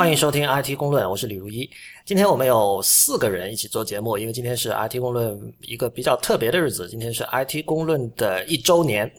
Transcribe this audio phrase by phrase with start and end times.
[0.00, 1.68] 欢迎收听 IT 公论，我是李如一。
[2.06, 9.12] 今天我们有四个人一起做节目，因为今天是 IT 公论一个比较特别的日子，今天是 IT 公论的一周年。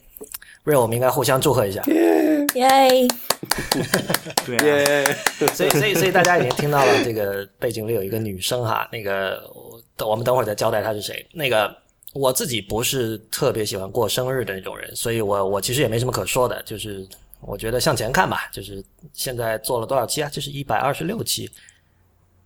[0.63, 1.83] 瑞，我们应该互相祝贺一下。
[1.83, 2.47] 耶！
[4.43, 5.15] 对耶、
[5.53, 11.23] 所以，所以，所以大家已经听到了，这个背景里有一个女生哈，那个我我们等会儿再交代她是谁。
[11.31, 11.71] 那个
[12.11, 17.07] 我自己不是特别喜欢过生日的那种人，所以我我其实也没什么可说的，就是
[17.41, 18.49] 我觉得向前看吧。
[18.51, 20.29] 就是现在做了多少期啊？
[20.31, 21.49] 这是一百二十六期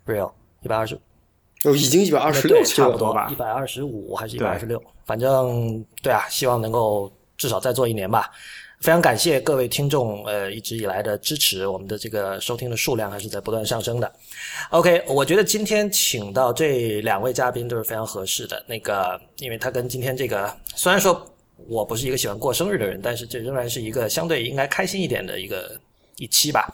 [0.05, 0.31] ，real
[0.61, 0.95] 一百二十
[1.63, 8.31] 哦，已经一百二十，六期了差不多吧一百二十五还是一百二十六，反正对啊，希望能够至少再做一年吧。
[8.81, 14.13] 非常感谢各位听众，呃，一直以来的支持，我们的这个收听的数量还是在不断上升的。
[14.69, 18.63] OK，我觉得今天请到这两位嘉宾都是非常合适的。
[18.67, 21.25] 那个，因为他跟今天这个，虽然说
[21.67, 25.79] 我不是一个喜欢过生日的人，但是这仍然是一个相对应该开心一点的一个
[26.17, 26.73] 一期吧。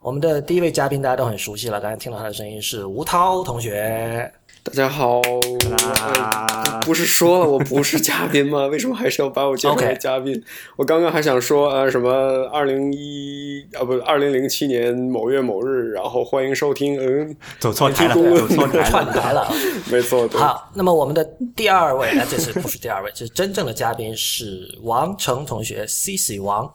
[0.00, 4.32] 我们的第一位嘉宾大家都很熟悉了，刚才听到他的声音是吴涛同学。
[4.62, 8.66] 大家好，啦呃不是说了我不是嘉宾吗？
[8.72, 10.42] 为什么还是要把我介绍为 OK 嘉宾
[10.76, 12.10] 我刚刚还想说呃什么
[12.52, 18.90] 二零一啊不二零零七年某月某日，然后欢迎收听，嗯，走错台了，走错台了。
[18.90, 19.50] 串台了。
[19.90, 21.24] 没错，对，好，那么我们的
[21.56, 26.70] 第二位，那这次不是第二位， 这是真正的嘉宾是王成同学，C C 王。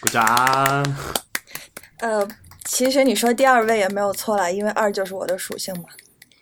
[0.00, 0.84] 鼓掌！
[2.00, 2.26] 呃，
[2.64, 5.84] 其实你说第二位也没有错啦，因为二就是我的属性嘛。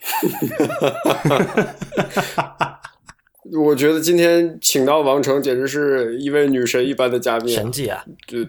[3.65, 8.03] 我觉得今天请到王成简直是一位女神一般的嘉宾啊，神迹啊！
[8.27, 8.47] 对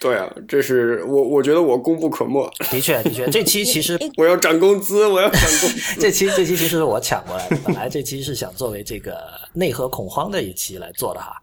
[0.00, 5.94] 对啊，这是我我觉得我功不可没，的确，的确，这期其实我要涨工资，我要涨工资。
[6.00, 9.18] 这期这期其实是我抢过来的，本来这期是想作为这个
[9.52, 11.34] 内核恐慌的一期来做的哈。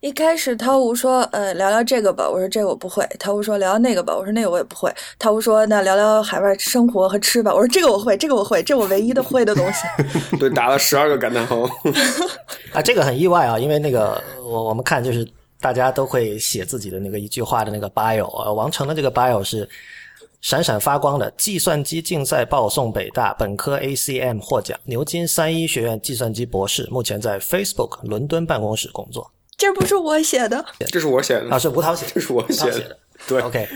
[0.00, 3.04] 一开始涛吴说，呃，聊聊这个吧，我说这个我不会。
[3.18, 4.92] 涛吴说聊聊那个吧，我说那个我也不会。
[5.18, 9.82] 涛吴说那聊聊海外生活和吃吧，我说这个我会，这个我会，这我唯一的会的东西。
[10.38, 11.62] 对，打了十二个感叹号。
[12.72, 15.26] 啊，这个很意外啊，因为那个我我们看就是
[15.60, 19.68] 大家都会写自己的那个一句话的那个 bio，呃，王成的这个 bio 是
[20.40, 29.28] 闪闪发光的，计算机竞赛报送北大本科 ACM 获奖，牛津三一学院计算机博士，目前在 Facebook 伦敦办公室工作。
[29.58, 32.98] 这不是我写的，这是我写的啊，是吴涛写的，这是我写的写的。
[33.26, 33.68] 对 OK，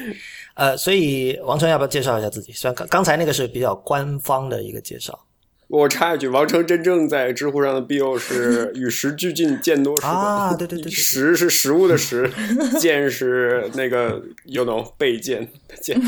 [0.55, 2.53] 呃，所以王成要不要介绍一下自己？
[2.53, 5.19] 虽然刚刚才那个是比较官方的一个介绍
[5.67, 10.15] 我插一句，王成真正在知乎上的 bio 是 与时俱进，见多识广。
[10.15, 12.31] 啊， 对对对对对，食是食物的食，
[12.79, 16.01] 见是那个 you know 备件的见。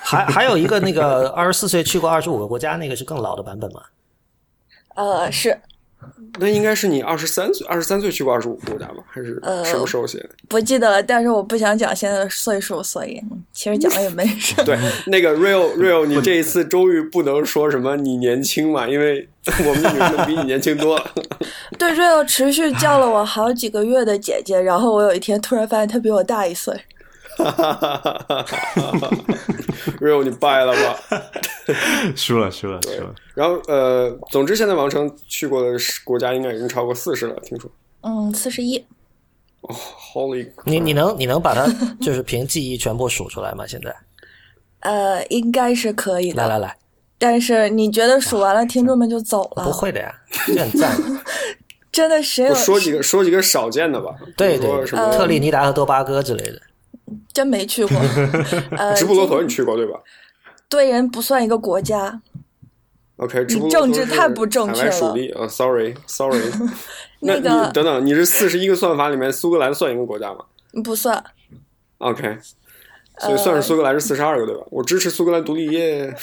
[0.00, 3.82] 还还有一个那个二十四岁去过二十五个国家，那个是更老的版本吗？
[4.96, 5.60] 呃，是
[6.38, 9.02] 那应该是你二十三岁，二十三岁去过二十五个国家吧？
[9.08, 10.30] 还是呃什么时候写的？
[10.48, 14.54] 不记得了，但是我不想讲现在的岁数，所以嗯其实讲了也没事。
[14.64, 19.28] 对，那个 real real，你这一次终于不能说什么你年轻嘛，因为
[19.66, 21.14] 我们的女生比你年轻多了。
[21.78, 26.74] 对，real 持续叫了我好几个月的姐姐，然后我有一天突然发现她比我大一岁。
[30.00, 30.96] real，你败了吧？
[32.16, 33.14] 输了，输了，输了。
[33.34, 37.70] 然后呃，总之现在王成去过的国家应该已经超过四十了，听说。
[38.02, 38.84] 嗯，四十一。
[39.62, 41.66] Holy，你你能你能把它
[42.00, 43.66] 就是凭记忆全部数出来吗？
[43.66, 43.94] 现在
[44.80, 46.42] 呃，应该是可以的。
[46.42, 46.76] 来来来，
[47.18, 49.64] 但是你觉得数完了，听众们就走了？
[49.64, 50.14] 不，会的呀，
[50.46, 50.96] 这很赞。
[51.90, 56.60] 真的谁说几个说几个少见的吧，对对什么特立尼达和多巴哥之类的。
[57.36, 57.94] 真没去过。
[58.78, 60.00] 呃，直布罗陀你去过对吧
[60.70, 62.22] 对人不算一个国家。
[63.18, 66.40] ？OK，政治太不正确了地啊，sorry sorry。
[67.20, 70.46] 那你个等等，你是四十一个算法里面苏格兰算一个国家吗
[70.82, 71.22] 不算。
[71.98, 72.38] ？OK，
[73.18, 74.62] 所以算是苏格兰是四十二个对吧？
[74.70, 76.10] 我支持苏格兰独立耶。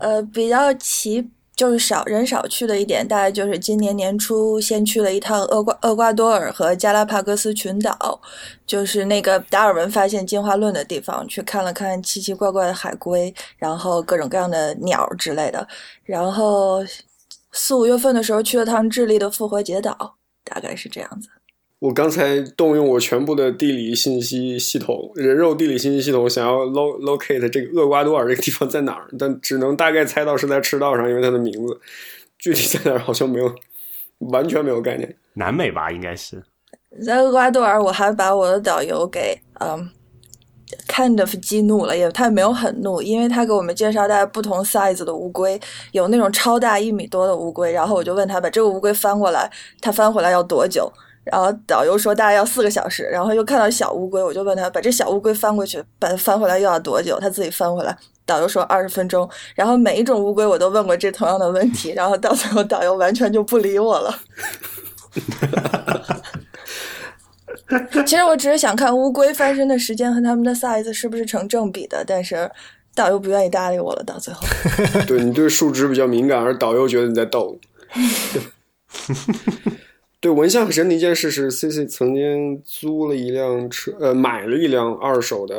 [0.00, 8.20] 呃，比较奇就是少人少去的一点，大概就是今年年初先去了一趟厄瓜厄瓜多尔和加拉帕戈斯群岛，
[8.66, 15.66] 就是那个达尔文发现进化论的地方，去看了看奇奇怪怪的海龟，然后各种各样的鸟之类的。
[16.04, 16.84] 然后
[17.52, 21.28] 四五月份的时候去了趟智利的复活节岛，大概是这样子。
[21.82, 31.80] 我刚才动用我全部的地理信息系统，人肉地理信息系统，想要 lo locate 这个厄瓜多尔这个地方在哪儿，但只能大概猜到是在赤道上，因为它的名字
[32.38, 33.52] 具体在哪儿好像没有，
[34.30, 35.12] 完全没有概念。
[35.32, 36.40] 南美吧，应该是。
[37.04, 39.90] 在厄瓜多尔，我还把我的导游给嗯
[40.86, 49.50] kind of 激怒了，也他也没有很怒，因为他给我们介绍大概不同 size 的乌龟，有那种超大一米多的乌龟，然后我就问他把这个乌龟翻过来，
[49.80, 50.88] 他翻回来要多久？
[51.24, 57.18] 然后导游说大概要四个小时，然后又看到小乌龟，我就问他把这小乌龟翻过去，把它翻回来又要多久？
[57.20, 57.96] 他自己翻回来，
[58.26, 59.28] 导游说二十分钟。
[59.54, 64.18] 然后每一种乌龟我都问过这同样的问题，然后到最后导游完全就不理我了。
[68.04, 72.50] 其实我只是想看乌龟翻身的时间和它们的 size 是不是成正比的，但是
[72.94, 74.02] 导游不愿意搭理我了。
[74.04, 74.42] 到最后，
[75.06, 77.58] 对你对数值比较敏感，而导游觉得你在逗。
[80.22, 85.56] 对，我印象很深的一件事是，C C 曾经租了一辆车，呃，买了一辆二手的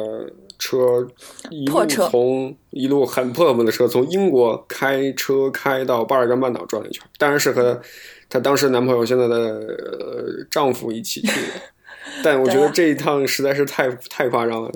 [0.57, 1.06] 车，
[1.50, 7.81] 一路破车从一路很破很破的车，从英国开车开到巴尔干半岛转了一圈，当然是和
[8.30, 11.54] 她当时男朋友现在的、呃、丈夫一起去的。
[12.24, 14.71] 但我觉得这一趟实在是太太夸张了，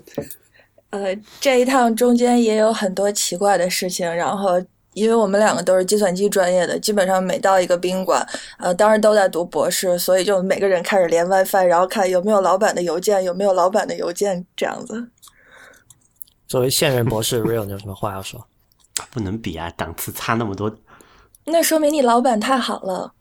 [0.90, 4.62] 呃，这一趟中间也有很多奇怪的事情，然后。
[4.98, 8.28] 因为我们两个都是计算机专业的，基本上每到一个宾馆，
[8.58, 15.10] 呃，当时都在读博士，所以就每个人开始连 WiFi，然后看有没有老板的邮件，有没有老板的邮件这样子。
[16.48, 18.48] 作为现任博士，Real，你有什么话要说？
[19.12, 20.76] 不能比啊，档次差那么多。
[21.46, 23.14] 那说明你老板太好了。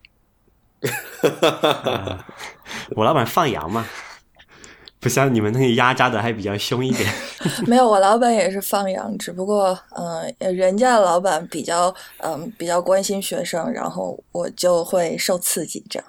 [2.96, 3.86] 我老板放羊嘛，
[5.06, 7.08] 不像你们那个压榨的还比较凶一点。
[7.64, 16.08] 没有，我老板也是放养，只不过嗯、呃，人家的老板比较嗯、比较关心学生，然后我就会受刺激，这样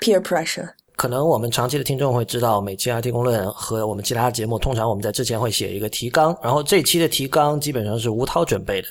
[0.00, 0.68] peer pressure。
[0.96, 8.88] 可能我们长期的听众会知道，每期 IT 公论和我们其他的节目，通常我们在之前会写一个提纲，然后这期的提纲基本上是吴涛准备的，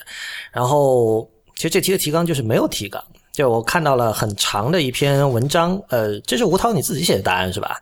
[0.50, 7.78] 然后其实这期的提纲就是没有提纲，就我看到了很长的一篇文章，呃，这是吴涛你自己写的答案是吧？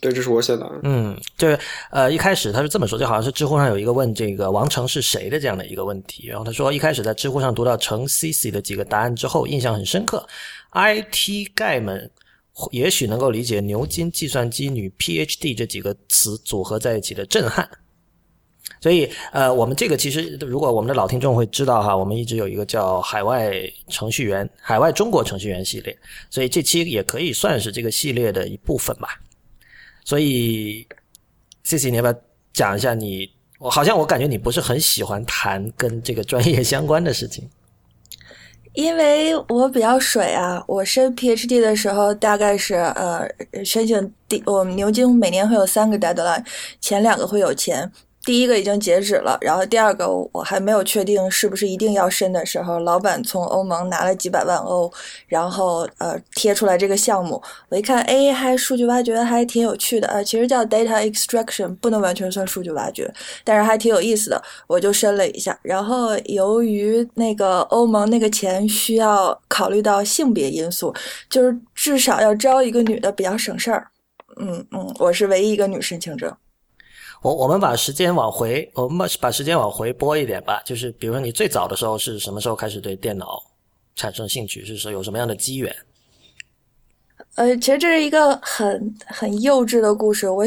[0.00, 0.70] 对，这是我写的。
[0.82, 1.58] 嗯，就是
[1.90, 10.26] 呃，一开始他是这么说，就好像是知乎上有一个问这个王成是谁的这样的一个问题，然后他说一开始在知乎上读到程 CC 的几个答案之后，印象很深刻
[10.72, 12.10] ，IT 盖们
[12.70, 17.68] 也许能够理解牛津计算机女 PhD 这几个词组合在一起的震撼。
[18.80, 23.52] 所以，呃，我们这个其实，如果我们的老听众会知道哈，我们一直有一个叫海外
[23.88, 25.98] 程序员、海外中国程序员系列，
[26.30, 29.18] 所以这期也可以算是这个系列的一部分吧。
[30.08, 30.88] 所以
[31.64, 32.14] ，C C，你要不要
[32.54, 33.30] 讲一下你？
[33.58, 37.46] 我好像我感觉你不是很喜欢谈跟这个专业相关的事情。
[38.72, 43.28] 因为我比较水啊，我申 PhD 的时候大概是呃
[43.62, 46.42] 申请第我们牛津每年会有三个 deadline，
[46.80, 47.92] 前两个会有钱。
[48.28, 54.92] 第一个已经截止了，然后第二个我还没有确定是不是一定要申的时候，老板从欧盟拿了几百万欧，
[55.28, 63.10] 然后呃贴出来这个项目，我一看，哎，还数据挖掘还挺有趣的啊、呃，其实叫 data extraction，不能完全算数据挖掘，
[63.44, 65.58] 但是还挺有意思的，我就申了一下。
[65.62, 70.94] 然后由于那个欧盟那个钱需要考虑到性别因素，
[71.30, 73.88] 就是至少要招一个女的比较省事儿。
[74.36, 76.36] 嗯嗯，我是唯一一个女申请者。
[77.22, 80.62] 我我们把时间往回，我们把时间往回拨一点吧。
[80.64, 83.42] 就是比如说，你最早的时候是什么时候开始对电脑
[83.96, 84.64] 产生兴趣？
[84.64, 85.74] 是说有什么样的机缘？
[87.34, 90.28] 呃，其实这是一个很很幼稚的故事。
[90.28, 90.44] 我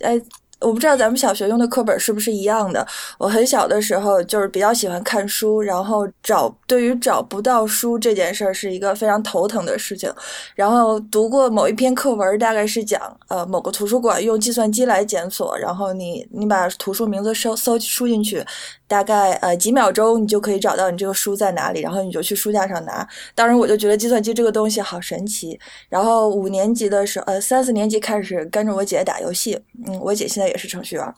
[0.00, 0.20] 哎，
[0.60, 2.86] 我不知道咱们小学用的课本是不是一样的。
[3.18, 10.12] 我很小的时候就是比较喜欢看书，然后找对于找不到书这件事儿是一个非常头疼的事情。
[10.54, 18.44] 然后读过某一篇课文，大概是讲呃某个图书馆用计算机来检索，然后你你把图书名字搜搜输进去。
[18.90, 23.06] 大概呃几秒钟，你就可以找到你这个书在哪里，然后你就去书架上拿。
[23.36, 25.56] 当时我就觉得计算机这个东西好神奇。
[25.88, 29.56] 然后五年级的时候，呃三四年级开始跟着我姐打游戏，
[29.86, 31.14] 嗯，我姐现在也是程序员。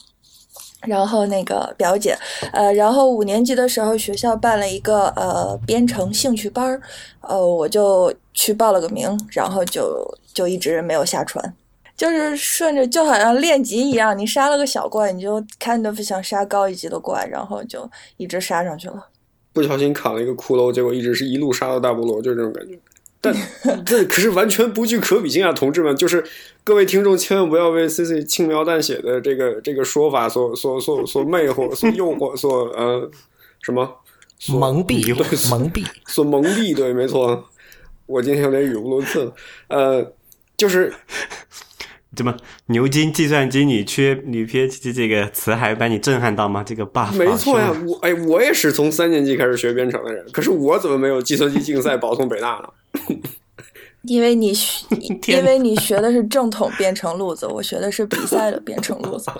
[0.83, 2.15] 然后那个表姐，
[2.53, 6.83] 呃，然后五年级的时候学校办了一个呃编程兴趣班儿，
[7.23, 11.55] 呃，我就去报了个名，然后就就一直没有下船。
[11.97, 19.07] 就是顺着，就好像练级一样，你杀了个小怪，你就 kind of 想杀高一级的怪，然后就一直杀上去了。
[19.53, 22.79] 不小心砍了一个骷髅，结果一直是一路杀到大菠萝，就这种感觉。
[23.21, 23.33] 但
[23.85, 25.95] 这可是完全不具可比性啊，同志们！
[25.95, 26.25] 就是
[26.65, 33.09] 各位听众千万不要为 C C 轻描淡写的这个这个说法所所所所魅惑、所诱惑、所呃
[33.61, 33.89] 什么
[34.49, 35.15] 蒙蔽、
[35.51, 36.75] 蒙蔽、所蒙蔽。
[36.75, 37.45] 对，没错，
[38.07, 39.33] 我今天有点语无伦次了。
[39.69, 40.13] 呃，
[40.57, 40.93] 就是。
[42.15, 46.63] 怎么牛津计算机女缺女 PhD 这个词还把你震撼到吗？
[46.63, 53.19] 这个 buff 没错呀，我哎，我也是从三年级开始学编程的人，可是我怎么没有计算机竞赛保送北大呢？
[54.03, 54.85] 因为你学，
[55.29, 59.31] 因为你学的是正统编程路子，我学的是比赛的编程路子。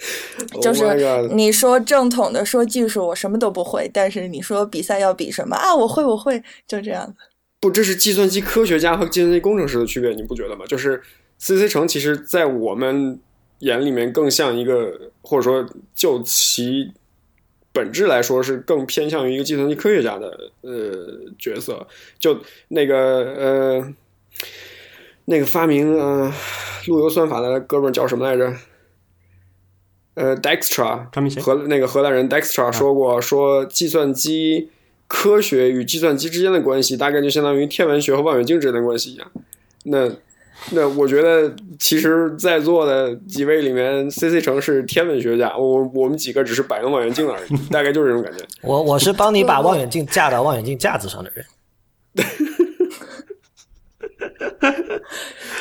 [0.62, 5.74] 就是你说正统的说技术，我什么都不会，但是你说比赛要比什么啊？
[5.74, 7.14] 我会，我会，就这样子。
[7.60, 10.64] 不，这是计算机科学家和计算机工程师的区别，你不觉得吗？
[10.66, 11.00] 就是
[11.40, 13.18] C C 城其实，在我们
[13.60, 16.92] 眼里面更像一个，或者说就其
[17.72, 20.70] 本质来说，是更偏向于一个计算机科学家的呃
[21.38, 21.86] 角色。
[22.18, 22.96] 就那个
[23.34, 23.94] 呃，
[25.24, 26.30] 那个发明呃
[26.86, 28.54] 路由算法的哥们儿叫什么来着？
[30.14, 31.40] 呃谁？
[31.40, 34.68] 荷那个荷兰人 Dijkstra 说过，说计算机
[35.06, 39.30] 科学与计算机之间的关系，大概就相当于天文学和望远镜之间的关系一样。
[39.84, 40.10] 那
[40.72, 48.44] 那我觉得，其实，在座的几位里面，C C 城是天文学家，我我们几个只是摆弄望远镜而已，大概就是这种感觉。
[48.62, 51.44] 我我是帮你把望远镜架到望远镜架子上的人。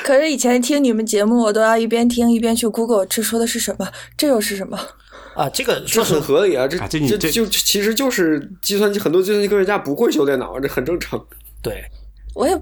[0.04, 3.88] 可是以前听你们节目，我都要一边听一边去 Google，这说的是什么？
[4.18, 4.78] 这又是什么？
[5.36, 11.26] 啊，这个这很合理啊，这啊这这这就其实就是计算机，很多计算机科学家不会修电脑啊，这很正常。
[11.62, 11.84] 对。
[12.36, 12.56] 我也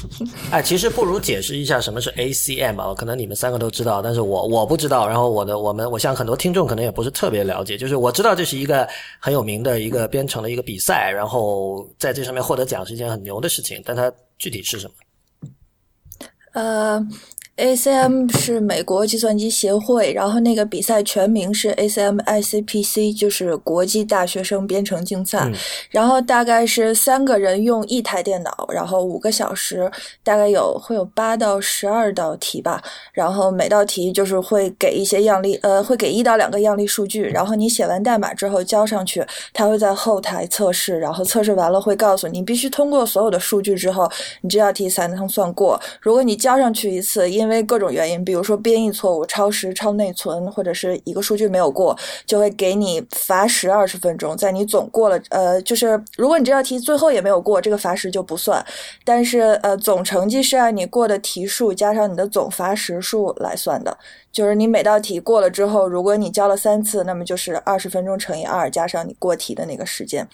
[0.50, 2.94] 哎，其实不如解释一下什么是 ACM 啊？
[2.94, 5.06] 可能你们三个都知道，但是我我不知道。
[5.06, 7.76] 然后我的我们，我想很多听众可能也不是特别了解。
[7.76, 8.88] 就是我知道这是一个
[9.18, 13.82] 很有名的一个编程的一个比赛，然后在这上面获得奖是一件很牛的事情。
[13.84, 14.94] 但它具体是什么？
[16.52, 17.00] 呃
[17.60, 25.40] ，ACM 是美国计算机协会，然后那个比赛全名是 ACM ICPC，就是国际大学生编程竞赛。
[25.44, 25.54] 嗯
[25.90, 29.90] 然后大概是三个人用一台电脑，然后五个小时，
[30.22, 32.82] 大概有会有八到十二道题吧。
[33.12, 44.08] 然后每道题就是会给一些样例，呃，会给一到两个样例数据，然后你写完代码之后交上去，他会在后台测试，然后测试完了会告诉你必须通过所有的数据之后，
[44.42, 45.80] 你这道题才能算过。
[46.00, 54.36] 如果你交上去一次，因为因为各种原因，比如说编译错误、超时、超内存，或者是一个数据没有过，就会给你罚时二十分钟。
[54.36, 58.64] 在你总过了，呃，就是如果你这道题最后也没有过，这个罚时就不算。
[59.04, 63.98] 但是呃，总成绩是按你过的题数加上你的总罚时数来算的。
[64.32, 70.26] 就是你每道题过了之后，如果你交了三次，那么就是二十分钟乘以二加上你过题的那个时间。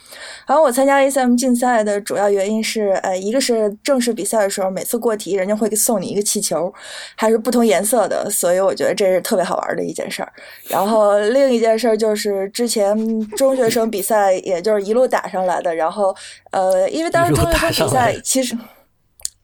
[0.45, 6.73] 然后我参加 ACM 竞赛的主要原因是，呃，一个是正式比赛的时候，每次过题人家会送你一个气球，
[7.15, 10.31] 还是不同颜色的，所以我觉得这是特别好玩的一件事儿。
[10.67, 15.73] 然后 另一件事儿就是之前中学生比赛，也就是一路打上来的。
[15.73, 16.15] 然后
[16.51, 18.57] 呃，因为当时中学生比赛其实。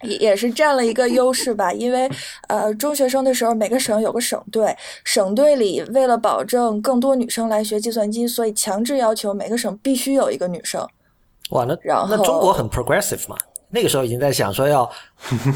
[0.04, 2.10] 也也是占了一个优势吧，因为
[2.48, 10.88] 呃，中学生的时候每个省有个省队，省队里为了保证更多女生来学计算机，所以强制要求每个省必须有一个女生。
[11.50, 13.38] 哇，那然后那中国很 progressive 嘛？
[13.70, 14.90] 那个时候已经在想说要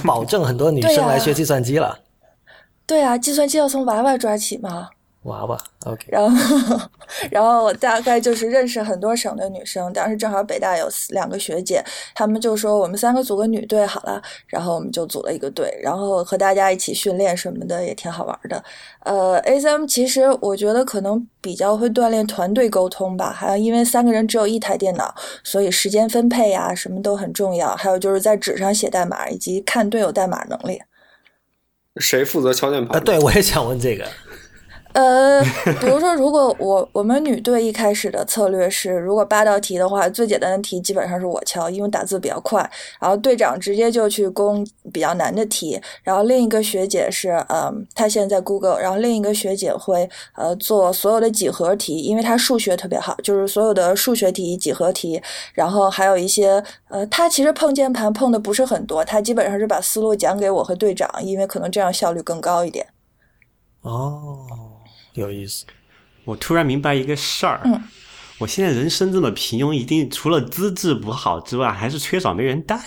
[0.03, 1.99] 保证很多女 生来学计算机了。
[2.85, 4.89] 对啊，计算机要从娃娃抓起嘛。
[5.27, 6.05] 娃娃，OK。
[6.07, 6.79] 然后，
[7.31, 11.83] 然后我大概就是认识很多省的女生，当时正好北大有两个学姐，
[12.15, 18.63] 她们就说我们三个组个女队好了，然后我们就组了一个队，然后和大家一起训练什么的也挺好玩的。
[19.03, 30.81] 呃，ASM 其实我觉得可能比较会锻炼团队沟通吧，还有因为三个人只有一台电脑，所以时间分配呀、什么都很重要，还有就是在纸上写代码以及看队友代码能力。
[31.99, 32.95] 谁负责敲键盘？
[32.95, 34.05] 啊，对，我也想问这个。
[34.97, 35.43] 呃，
[35.79, 42.67] 比如说，如果我 我们女队一开始的策略是，如果八道题的话，最简单的题基本上是我敲，因为打字比较快，
[42.99, 55.21] 然后队长直接就去攻比较难的题，然后另一个学姐是，嗯，她现在在 Google，然后另一个学姐会呃做所有的几何题，因为她数学特别好，就是所有的数学题、几何题，
[55.53, 62.87] 然后还有一些呃，她其实碰键盘碰的不是很多，她基本上是把思路讲给我和队长，因为可能这样效率更高一点。
[63.81, 64.66] 哦，
[65.17, 65.65] 有意思。
[66.23, 67.81] 我突然明白一个事儿，嗯
[68.39, 72.79] 我现在人生这么平庸，一定除了资质不好之外，还是缺少没人带。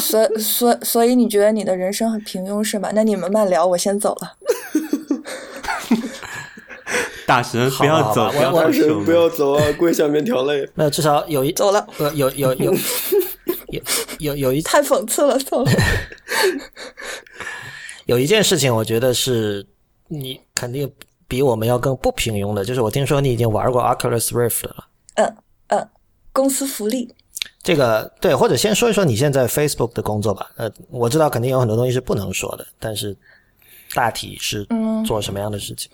[0.00, 2.90] 所所所以你觉得你的人生很平庸是吗？
[2.94, 4.36] 那你们慢聊，我先走了。
[7.26, 10.66] 大神不要走，好吧我我不要太凶大神不要走啊，跪下面条泪。
[10.76, 12.72] 那至少有一走了，呃，有有有
[13.68, 13.82] 有
[14.18, 15.70] 有有一太讽刺了，走了。
[18.06, 19.66] 有一件事情，我觉得是
[20.08, 20.90] 你肯定
[21.28, 24.86] 比我们要更不平庸的，就是我听说你已经玩过 Oculus Rift 了。
[25.14, 25.36] 嗯
[25.68, 25.88] 嗯，
[26.32, 27.12] 公司福利。
[27.62, 30.50] 这个对，或者先说一说你现在 Facebook 的工作吧。
[30.56, 33.16] 呃，我知道肯定有很多东西是不能说的，但是
[33.94, 35.90] 大体是嗯做什么样的事情？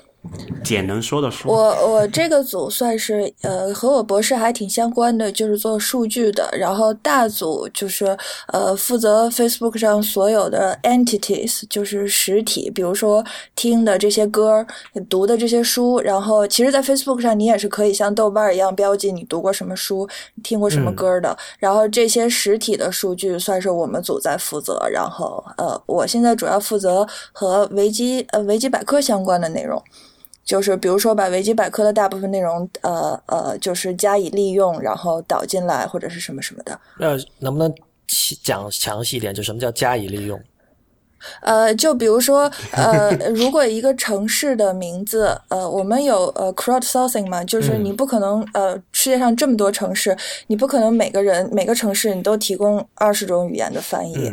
[0.62, 1.52] 简能说的说。
[1.52, 6.49] 我我这个组算是呃和我博士还挺相关的，就是做数据的。
[6.52, 8.17] 然后大组就是
[8.49, 13.25] 呃负责 Facebook 上所有的 entities，就是实体，比如说
[13.57, 14.64] 听的这些歌、
[15.09, 16.00] 读的这些书。
[16.00, 20.09] 然后其实，在 Facebook 上你也是可以像豆瓣一样标记你读过什么书、
[20.43, 21.37] 听过什么歌的。
[21.59, 24.81] 然后这些实体的数据算是我们组在负责。
[24.91, 29.83] 然后呃，我现在主要负责和维基呃维基百科相关的内容。
[30.45, 36.79] 就是比如说把维基百科的大部分内容，呃呃，就是加以利用，然后导进来或者是什么什么的。
[36.99, 37.73] 那能不能
[38.43, 39.33] 讲详细一点？
[39.33, 40.41] 就什么叫加以利用？
[41.41, 50.17] 呃，就比如说，呃，如果一个城市的名字，呃，我们有呃 crowdsourcing 嘛，就是你不可能，呃，世界上这么多城市，
[50.49, 54.33] 你不可能每个人每个城市你都提供二十种语言的翻译。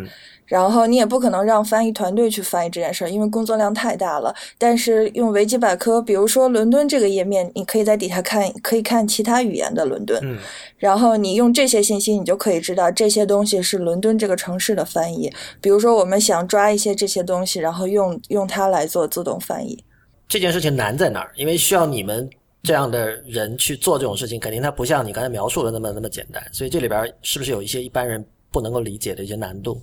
[0.49, 4.35] 然后你也不可能让翻译团队去翻译这件事儿，因为工作量太大了。
[4.57, 10.19] 但是用维基百科，比如说伦敦这个页面，你可以在底下看，可以看其他语言的伦敦。
[10.23, 10.37] 嗯。
[10.77, 15.31] 然后你用这些信息，你就可以知道这些东西是伦敦这个城市的翻译。
[15.61, 19.81] 比如说，我们想抓一些这些东西，然后用用它来做自动翻译。
[20.27, 21.31] 这件事情难在哪儿？
[21.35, 22.29] 因为需要你们
[22.63, 26.43] 这样的人去做这种事情，肯定它不像你刚才描述的那么那么简单。
[26.51, 29.81] 所以这里边是不是有一些一般人不能够理解的一些难度？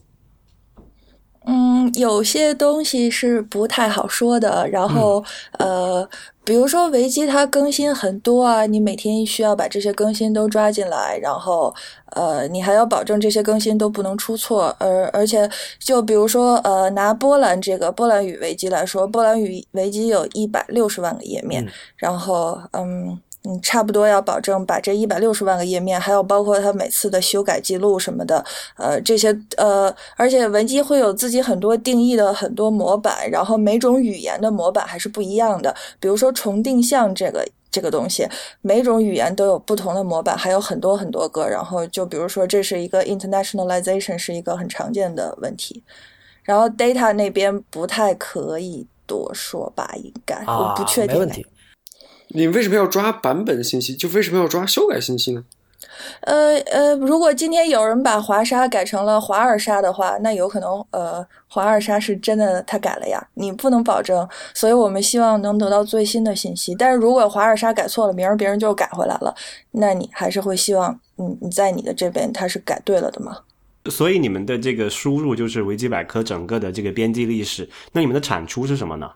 [1.48, 4.68] 嗯，有些东西是不太好说的。
[4.68, 5.22] 然后，
[5.58, 6.08] 呃，
[6.44, 11.72] 比如说维基它更新很多啊，你每天需要把这些更新都抓进来，然后，
[12.16, 14.74] 呃，你还要保证这些更新都不能出错。
[14.80, 15.48] 而而且，
[15.78, 21.64] 就比如说，呃，拿波兰这个波兰语维基来说，波兰语维基有一百六十万个页面，
[21.96, 23.20] 然后，嗯。
[23.48, 28.44] 你差不多要保证把这一百六十万个页面，还有包括它每次的修改记录什么的，
[28.76, 35.72] 呃，这些呃，而且文基会有自己很多定义的很多模板，然后每种语言的模板还是不一样的。
[36.00, 38.26] 比如说重定向这个这个东西，
[38.62, 41.48] 每种语言都有不同的模板，还有很多很多个。
[41.48, 45.82] 然后就比如说这是一个 internationalization 是一个很常见的问题。
[46.42, 51.14] 然后 data 那边不太可以多说吧，应该我不确定。
[51.14, 51.46] 没问题。
[52.28, 53.94] 你为什么要抓版本信息？
[53.94, 55.44] 就为什么要抓修改信息呢？
[56.20, 63.24] 呃呃，如果今天有人把华沙改成了华尔沙的话，那有可能呃，华尔沙是真的他改了呀。
[63.34, 66.74] 你不能保证，所以我们希望能得到最新的信息。
[66.74, 69.34] 但是如果华尔沙改错了，明儿别人就改回来了，
[69.70, 73.38] 那你还是会希望，你，你在你的这边他是改对了的吗？
[73.88, 79.10] 所以你们的这个输入就是维基百科整个的这个编辑历史，那你们的产出是什么呢？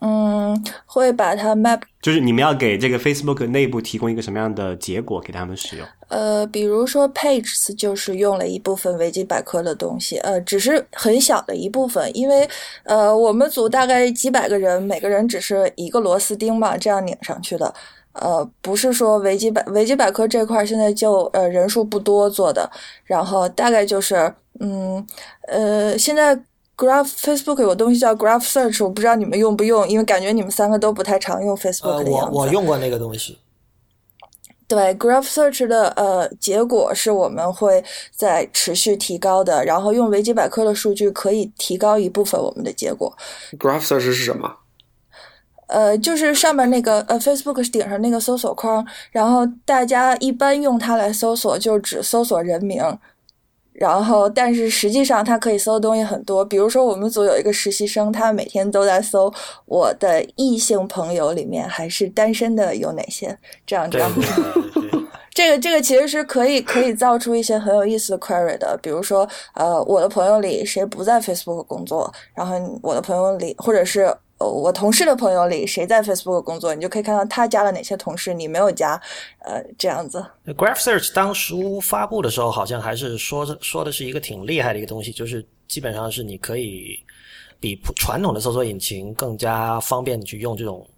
[0.00, 5.86] 嗯，会把它 map，就是你们要给这个 Facebook 内部提供一个什么样的结果给他们使用？
[6.08, 12.48] 呃，比如说 Pages 就是用了一部分维基百科的东西，呃，只是很小的一部分，因为
[12.84, 17.74] 呃，我们组大概几百个人，每个人只是一个螺丝钉嘛，这样拧上去的，
[18.12, 22.70] 呃，不是说维基百维基百科这块现在就呃人数不多做的，
[23.04, 25.04] 然后大概就是嗯
[25.48, 26.40] 呃现在。
[26.78, 32.30] Graph Facebook 有个东西叫 Graph Search，我不知道你们用不用，因为感觉你们三个都不太常用 Facebook 的样子。
[32.32, 33.36] 我我用过那个东西。
[34.68, 37.82] 对 Graph Search 的呃结果是我们会
[38.14, 43.12] 在持续提高的，然后用维基百科的数据可以提高一部分我们的结果。
[43.58, 44.58] Graph Search 是什么？
[45.66, 52.82] 呃，就是上面那个呃 Facebook 顶上那个搜索框，然后大家一般用它来搜索，就只搜索人名。
[53.80, 56.44] 然后，但是实际上，他可以搜的东西很多。
[56.44, 59.32] 比如说，我们组有一个实习生，他每天都在搜
[59.66, 64.10] 我的异性朋友里面还是单身的有哪些，这样这样。
[65.32, 68.76] 这个这个其实是可以可以造出一些很有意思的 query 的。
[68.82, 72.12] 比如说，呃，我的朋友里谁不在 Facebook 工作？
[72.34, 74.12] 然后我的朋友里，或者是。
[74.38, 79.00] 呃，我同事的朋友里谁在 Facebook 工作，你就可以看到他加了哪些同事，你没有加，
[79.40, 80.24] 呃，这样子。
[80.46, 86.98] Graph Search 当初发布的时候，好像还是说说的是一个挺厉害的一个东西，就是基本上是你可以
[87.58, 90.88] 比传统的搜索引擎更加方便去用这种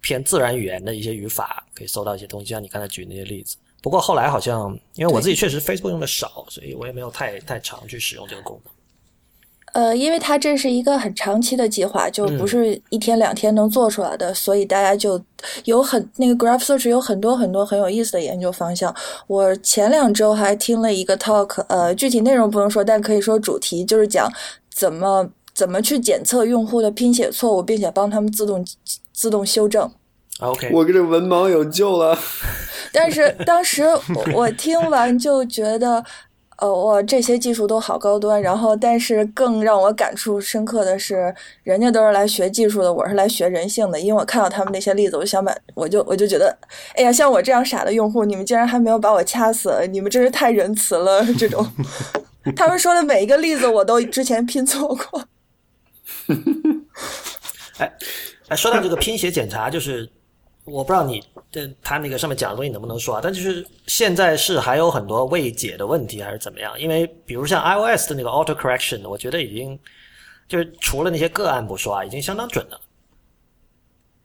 [0.00, 3.58] 偏自然语言的一些语法，可以搜到一些东西，像你刚才举那些例子。
[3.82, 8.72] 不过后来好像，因为我自己确实 Facebook 用的少，所以我也没有太太常去使用这个功能。
[9.72, 15.20] 呃，因为它这是一个很长期的计划，就不是一天两天能做出来的，所以大家就
[15.64, 18.94] 有很那个 Graph Search 有很多很多很有意思的研究方向。
[19.28, 24.28] 我前两周还听了一个 talk，呃，具体内容不能说，但可以说主题就是讲
[24.74, 28.64] 怎么怎么去检测用户的拼写错误，并且帮他们自动
[29.12, 29.90] 自动修正。
[30.40, 32.18] OK，我跟这文盲有救了。
[32.92, 33.84] 但是当时
[34.34, 36.04] 我听完就觉得。
[36.60, 38.40] 呃，我这些技术都好高端。
[38.40, 43.98] 然后，但是更让我感触深刻的是，人家都是来学技术的，我是来学人性的。
[43.98, 46.56] 因为我看到他们那些例子，我就想把，我就我就觉得，
[46.94, 51.24] 哎呀，像我这样傻的用户，你们竟然还没有把我掐死，你们真是太仁慈了。
[51.34, 51.66] 这种，
[52.54, 55.24] 他们说的每一个例子，我都之前拼错过。
[57.78, 57.92] 哎，
[58.48, 60.10] 哎，说到这个拼写检查，就是
[60.70, 63.20] 我不知道你这他那个上面讲的东西能不能说啊？
[63.22, 66.78] 但就是现在是还有很多未解的问题，还是怎么样？
[66.80, 69.78] 因为比如像 iOS 的那个 Auto Correction，我觉得已经
[70.48, 72.80] 就是除了那些个案不说啊，已经相当准了。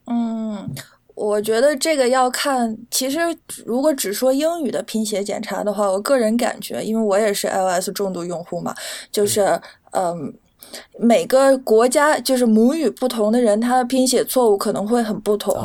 [0.08, 0.70] 嗯，
[1.16, 3.20] 我觉得这个要看，其实
[3.66, 8.74] 如果只说英语的拼写检查的话，我个人感觉，因为我也是 iOS 重度用户嘛，
[9.12, 9.60] 就是
[9.92, 10.34] 嗯。
[11.00, 15.56] 每个国家就是母语不同的人，他的拼写错误可能会很不同。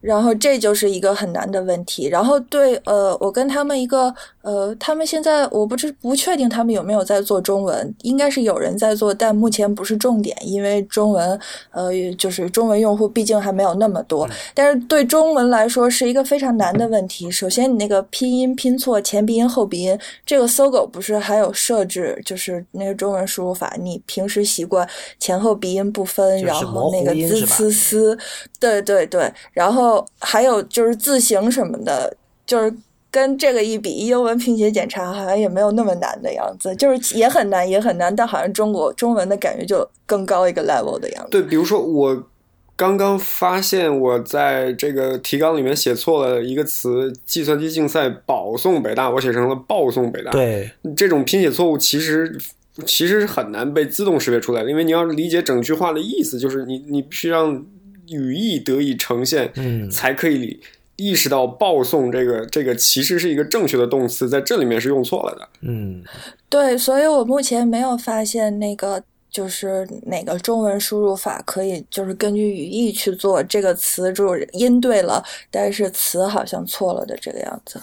[0.00, 2.08] 然后这就是一个很难的问题。
[2.08, 11.38] 然后对，呃，我跟他们一个，呃，他们现在我不知不确定他们有没有在做中文，应该是有人在做，但目前不是重点，因为中文，
[11.70, 14.28] 呃，就是中文用户毕竟还没有那么多。
[14.54, 17.30] 但是对中文来说是一个非常难的问题。
[17.30, 28.18] 首先，你那个拼音拼错前鼻音后鼻音，这个搜狗不是还有设置，就是那个中文输入法，你平时习惯前后鼻音不分，然后那个滋呲丝，
[28.58, 30.06] 对对对，然后。
[30.22, 32.14] 还有就是字形什么的，
[32.46, 32.72] 就是
[33.10, 41.30] 跟这个一比，英文拼写检查好像也没有那么难的样子，就是也很难，也很难，但好像中国中文的感觉就更高一个 level 的样子。
[41.30, 42.28] 对，比如说我
[42.76, 50.30] 刚刚发现我在这个提纲里面写错了一个词，计算机竞赛保送北大，我写成了报送北大。
[50.30, 52.38] 对，这种拼写错误其实
[52.86, 57.64] 其实是很难被自动识别出来的，因为你要理解整句话的意思，就是你你必须让。
[58.12, 60.58] 语义得以呈现，嗯，才可以
[61.00, 65.48] 意识到报送这个这个其实是一个正确的动词，在这里面是用错了的。
[65.62, 66.04] 嗯，
[66.48, 77.80] 对，所以我目前没有发现那个就是哪个中文输入法可以就是根据语义去做这个词就是音对了，但是词好像错了的这个样子。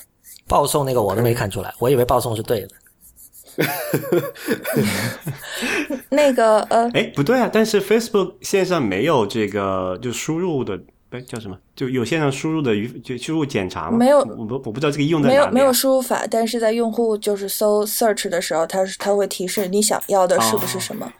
[0.48, 2.70] 报送那个我都没看出来，我以为报送是对的。
[6.10, 7.50] 那个呃，哎，不对啊！
[7.52, 11.58] 但是 Facebook 线上没有这个就输入的，哎，叫什么？
[11.76, 13.98] 就有线上输入的语就输入检查吗？
[13.98, 15.40] 没有，我不我不知道这个用在哪里。
[15.40, 21.12] 没有没有输入法，但是在用户就是搜 search 的时候，它它会提示你想要的是不是什么。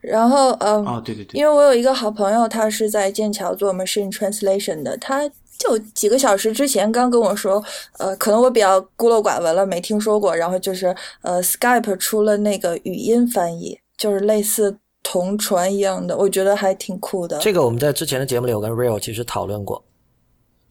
[0.00, 5.30] 然后嗯，哦对对对，因为我有一个好朋友，他是在剑桥做 machine translation 的，他。
[5.60, 7.62] 就几个小时之前刚跟我说，
[7.98, 10.34] 呃，可能我比较孤陋寡闻了，没听说过。
[10.34, 10.86] 然后就是
[11.20, 17.38] 呃，Skype 出了那个语音翻译，就是类似同传一样的，我觉得还挺酷的。
[17.38, 19.84] 这个我们在之前的节目里我跟 Real 其实讨论过。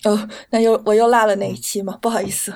[0.06, 1.98] 哦，那又我又落了那一期吗？
[2.02, 2.54] 不好意思。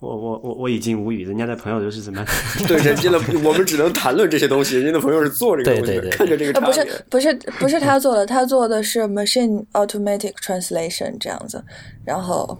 [0.00, 2.22] 我我我我已经无语，人家的朋友都是怎么？
[2.68, 11.64] 对，人家的我们只能谈论这些东西，人家的朋友是做这个东西的，看着这个不是不是不是他做的，他做的是 machine automatic translation 这样子，
[12.04, 12.58] 然后。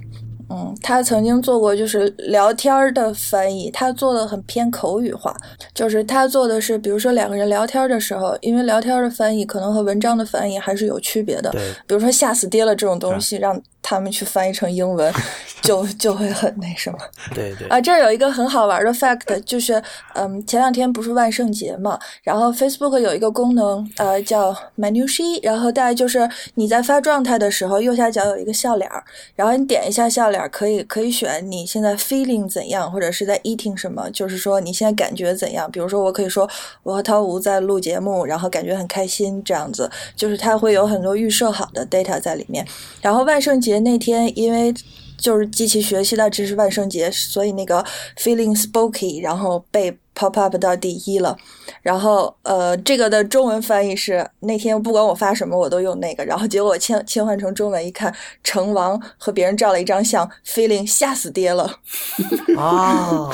[0.50, 5.34] 嗯，他曾经做过就是聊天的翻译，他做的很偏口语化，
[5.74, 11.50] 就是他做的是，比如说两个人聊天的时候，因为聊天的翻译可能和文章的翻译还是有区别的。
[11.50, 15.12] 对，比如说吓死爹了这种东西，让他们去翻译成英文，
[15.62, 16.98] 就就会很那什么。
[17.34, 17.68] 对对。
[17.68, 19.80] 啊，这儿有一个很好玩的 fact，就是
[20.14, 29.04] 嗯，前两天不是万圣节嘛，然后 Facebook 有一个功能，呃，叫 Minushi，然后大概就是你在发状态的时候，右下角有一个笑脸儿，
[29.36, 30.42] 然后你点一下笑脸。
[30.54, 35.68] 可以可以选你现在 feeling 怎样，或者是在 eating 什么，就是说你现在感觉怎样。
[35.70, 36.48] 比如说，我可以说
[36.82, 42.64] 我和涛吴在录节目，然后感觉很开心，这样子，就是它会有很多预设好的 data 在里面。
[43.02, 44.74] 然后万圣节那天，因为
[45.16, 47.84] 就是机器学习的，这是万圣节，所以那个
[48.18, 51.36] feeling spooky，然后被 pop up 到第一了。
[51.82, 56.24] 然后呃，这个的中文翻译是那天不管我发什么，我都用那个。
[56.24, 61.80] 然后结果我切切换成中文一看，成王和别人照了一张相，feeling 吓死爹了。
[62.56, 63.32] 哦，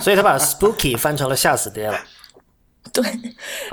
[0.00, 1.98] 所以他把 spooky 翻成了吓死爹了。
[2.94, 3.04] 对，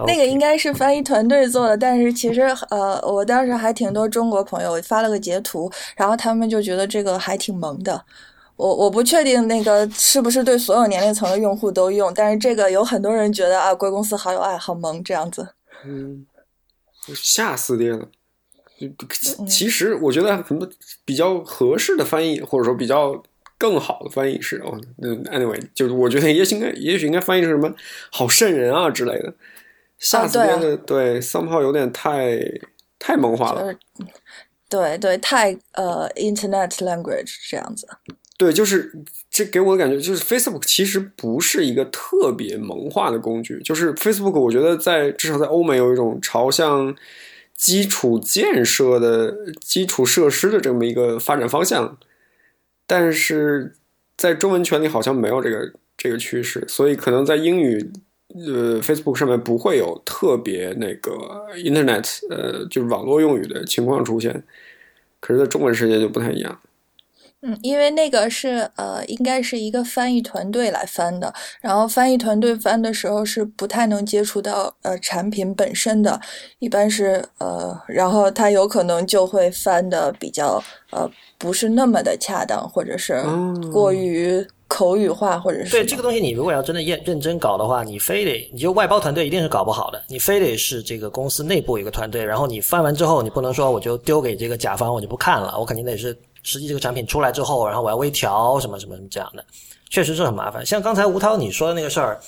[0.07, 8.03] 那个应该是翻译团队做的，但是其实呃，我当时还挺多中国朋友发了个截图，然后他们就觉得这个还挺萌的。
[8.55, 15.47] 我我不确定那个是不是对所有年龄层的用户都用，但是这个有很多人觉得啊，贵公司好有爱好萌这样子。
[15.85, 16.25] 嗯，
[17.15, 18.07] 吓死爹了。
[19.47, 20.67] 其实我觉得很多
[21.05, 23.21] 比较合适的翻译，或者说比较。
[23.61, 27.71] 更好的翻译是哦，那 anyway，就是我觉得也应该，也许应该翻译成什么
[28.11, 29.31] “好瘆人啊”之类的，
[29.99, 30.75] 下次编的。
[30.77, 32.39] 对，somehow 有点太
[32.97, 33.71] 太萌化了。
[34.67, 37.87] 对对，太呃，internet language 这样子。
[38.35, 38.91] 对，就是
[39.29, 46.95] 这给我的感觉就是 Facebook 其实不是一个特别萌化的工具，就是 Facebook 我觉得在至少在欧美有一种朝向
[47.55, 51.95] 基础建设的基础设施的这么一个发展方向，
[52.93, 53.73] 但是
[54.17, 57.89] 在中文圈里好像没有这个这个趋势，所以可能在英语
[58.35, 61.13] 呃 Facebook 上面不会有特别那个
[61.55, 64.43] Internet 呃就是网络用语的情况出现，
[65.21, 66.59] 可是在中文世界就不太一样。
[67.43, 76.21] 嗯，因为那个是呃，应该是一个翻译团队来翻的，然后翻译团队翻的时候是不太能接触到呃产品本身的，
[76.59, 83.23] 一般是呃，然后他有可能就会翻的比较呃不是那么的恰当，或者是
[83.71, 96.15] 过于口语化，或者是对这个东西，你如果要真的认认真搞的话，你非得你就外包团队一定是搞不好的，你非得是这个公司内部一个团队，然后你翻完之后，你不能说我就丢给这个甲方，我就不看了，我肯定得是。
[96.43, 99.45] 实际这个产品出来之后，然后我要微调什么什么什么这样的，
[99.89, 100.65] 确实是很麻烦。
[100.65, 102.19] 像刚才吴涛你说的那个事儿，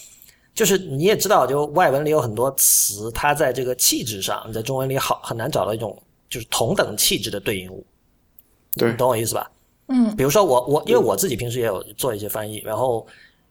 [0.54, 6.00] 就是你也知道，就外文里有很多词，它在这个气质上，你在中文里好很难找到一种
[6.30, 7.86] 就是同等气质的对应物。
[8.76, 9.50] 对，你懂我意思吧？
[9.88, 10.16] 嗯。
[10.16, 13.06] 比如说我我因为我自己平时也有做一些翻译，然后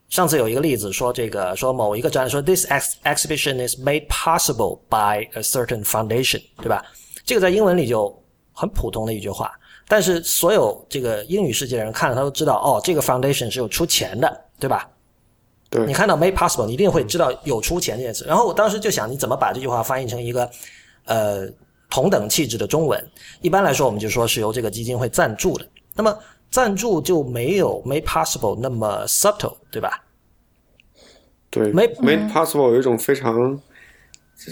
[0.08, 6.84] 上次有一个例子说这个说某一个展说 this ex exhibition is made possible by a certain foundation，对吧？
[7.24, 8.16] 这个在英文里就
[8.52, 9.52] 很普通的一句话。
[9.88, 14.88] 但是所有这个英语世界的人看了，他都知道哦，这个 foundation 是有出钱的，对吧？
[15.68, 15.84] 对。
[15.84, 18.24] 你看到 made possible，你一定会知道有出钱这件事。
[18.24, 20.50] 然后我当时就想，你怎么把这句话翻译成一个
[21.04, 21.46] 呃
[21.90, 23.02] 同等气质的中文？
[23.40, 25.66] 一般来说，我们就说是由这个基金会赞助的。
[25.94, 26.18] 那么
[26.50, 30.02] 赞助就没有 made possible 那么 subtle，对吧？
[31.50, 33.60] 对，made made possible 有一种非常。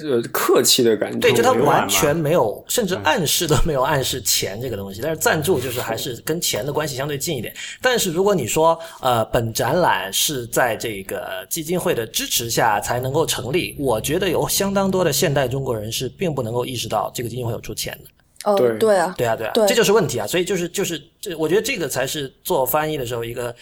[0.05, 5.01] 呃，客气的感觉，对，就他完全没有，甚至暗示都没有暗示钱这个东西。
[5.03, 7.53] 但是赞助就是还是跟钱的关系相对近一点。
[7.83, 18.51] 但是如果你说，呃，本展览是在这个基金会的支持下才能够成立，我觉得有相当多的现代中国人是并不能够意识到这个基金会有出钱的。
[18.51, 20.27] 哦，对，对啊，对啊，对啊，这就是问题啊。
[20.27, 23.55] 所以就是就是这，我觉得这个才是做翻译的时候一个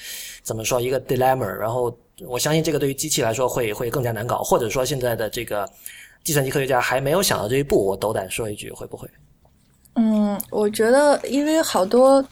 [0.43, 1.47] 怎么说一个 dilemma。
[1.47, 5.69] 然后我相信这个对于机器来说会会更加难搞，或者说现在的这个。
[6.25, 9.09] 计算机科学家还没有想到这一步，我斗胆说一句，会不会？
[9.95, 12.25] 嗯，我觉得，因为好多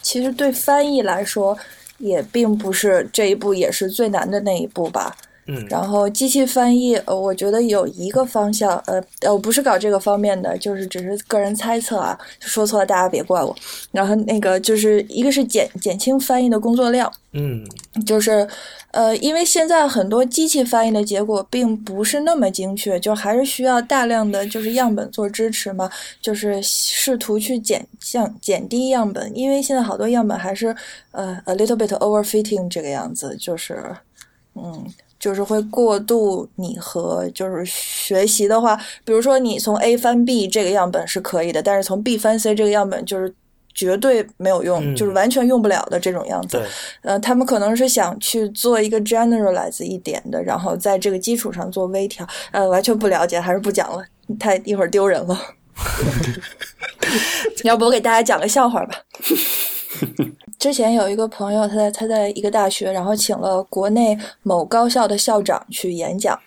[0.00, 1.56] 其实对翻译来说，
[1.98, 5.16] 也并不是这一步也是最难的那一步吧。
[5.46, 9.02] 嗯，然后机器翻译，呃，我觉得有一个方向，呃，
[9.32, 13.54] 我不是搞这个方面的，就是只是个人猜测啊，说错了大家别怪我。
[13.90, 17.64] 然后那个就是一个是减减轻翻译的工作量，嗯，
[18.06, 18.46] 就是，
[18.92, 30.76] 呃，因为现在很多机器翻译的结果并不是那么精确，就还是需要大量的就是样本做支持嘛，就是试图去减降减低样本，因为现在好多样本还是
[31.10, 33.82] 呃 a little bit overfitting 这个样子，就是
[34.54, 34.86] 嗯。
[35.22, 43.32] 就是会过度拟合，就是学习的话，比如说你从 A 翻 B 这个样本是可以的，但是从 B 翻 C 这个样本就是
[43.72, 46.60] 绝对没有用，就是完全用不了的这种样子。
[47.02, 52.26] 呃，他们可能是想去做一个 generalize 一点的，然后在这个基础上做微调。
[52.50, 54.04] 呃，完全不了解，还是不讲了，
[54.40, 55.40] 太一会儿丢人了。
[57.62, 58.96] 要不我给大家讲个笑话吧。
[60.58, 66.38] 之前有一个朋友，他在他在一个大学，然后请了国内某高校的校长去演讲，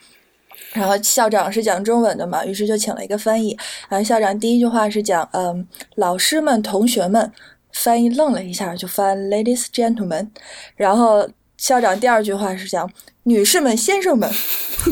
[0.74, 3.58] 然后校长是讲中文的嘛，于是就请了一个翻译。
[3.90, 7.32] 然后校长第一句话是讲，嗯，老师们、同学们，
[7.74, 10.28] 翻译愣了一下，就翻 ladies gentlemen。
[10.76, 12.90] 然后校长第二句话是讲
[13.24, 14.30] 女士们、先生们，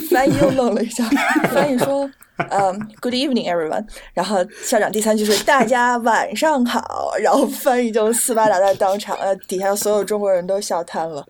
[0.10, 1.08] 翻译又愣了一下，
[1.54, 2.10] 翻译说。
[2.38, 3.86] 嗯，Good evening, everyone。
[4.14, 11.24] 然后校长第三句是大家晚上好，然后翻译就斯巴达在当场，呃，底下所有中国人都笑瘫了，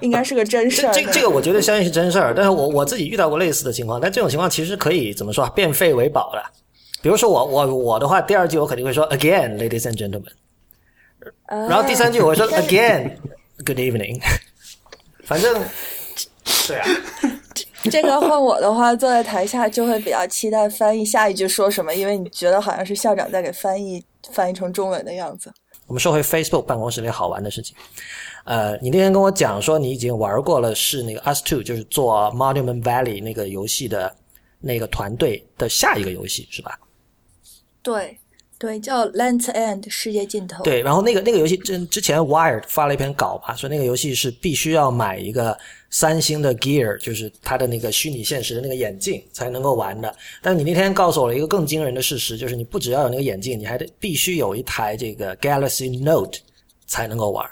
[0.00, 0.92] 应该是个真事儿。
[0.92, 6.42] 这这个我觉得相信是真事儿，但是我我自己遇到过类似的情况，但这种情况其实可以怎么说变废为宝的。
[7.00, 10.32] 比如说我我我的话，第二句我肯定会说 Again, ladies and gentlemen。
[11.46, 13.12] 然后第三句我会说 Again,
[13.64, 14.20] Good evening。
[15.24, 15.62] 反正
[16.66, 16.88] 对啊。
[17.84, 25.52] 这个换我的话，坐在台下就会比较期待翻译下一句说什么，因为你觉得好像是校长在给翻译翻译成中文的样子。
[25.86, 27.74] 我们说回 Facebook 办公室里好玩的事情，
[28.44, 34.14] 呃，你那天跟我讲说你已经玩过了，是那个 Us Two，就是做 Monument Valley 那个游戏的
[34.60, 36.78] 那个团队的下一个游戏是吧？
[37.82, 38.19] 对。
[38.60, 40.62] 对，叫《Land End》世界尽头。
[40.62, 50.14] 对，然后那个那个游戏之之前 Wired 发了一篇稿嘛，说那个游戏是必须要买一个三星的 Gear，就是它的那个虚拟现实的那个眼镜才能够玩的。
[50.42, 56.40] 但你那天告诉我了一个更惊人的事实，就是你不只要有那个眼镜，你还得必须有一台这个 Galaxy Note
[56.86, 57.48] 才能够玩。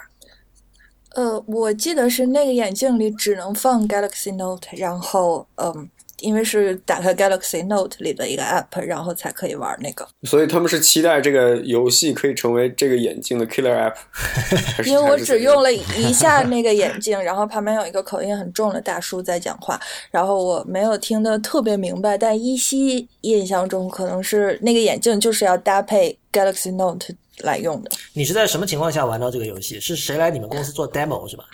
[1.15, 5.89] 呃，我记得是那个眼镜里只能放 Galaxy Note，然后嗯，
[6.21, 10.07] 因为是打开 Galaxy Note 里的一个 app，然后才可以玩那个。
[10.23, 13.95] 所以他们是期待这个游戏可以成为这个眼镜的 killer app，
[14.85, 19.79] 因为我只用了一下那个眼镜，然后旁边有一个口音很重的大叔在讲话，
[20.11, 27.91] 然后我没有听得特别明白，但依稀印象中可能是那个眼镜就是要搭配 Galaxy Note 来用的。
[28.13, 29.79] 你是在什么情况下玩到这个游戏？
[29.79, 31.45] 是谁来你们公司做 demo 是吧？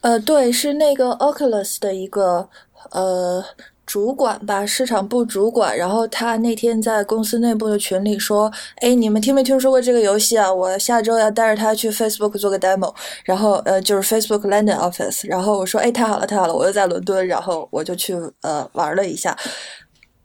[0.00, 2.48] 呃，对，是那个 Oculus 的一个
[2.90, 3.44] 呃
[3.86, 5.76] 主管吧，市场部主管。
[5.76, 10.52] 然后他那天在公司内部的群里说：“哎，你们听没听说过这个游戏啊？
[10.52, 15.26] 我下周要带着他去 Facebook 做个 demo。”然后呃，就是 Facebook London office。
[15.26, 16.54] 然后我说：“哎，太好了，太好了！
[16.54, 19.34] 我又在伦敦。”然后我就去呃玩了一下。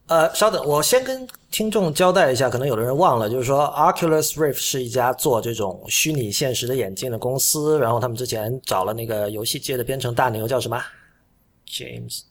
[0.07, 10.77] 呃，稍等，我先跟听众交代一下，可能有的人忘了，就是说 Oculus Rift 是一家做这种虚拟现实的眼镜的公司，然后他们之前找了那个游戏界的编程大牛叫什么
[11.65, 12.23] ？James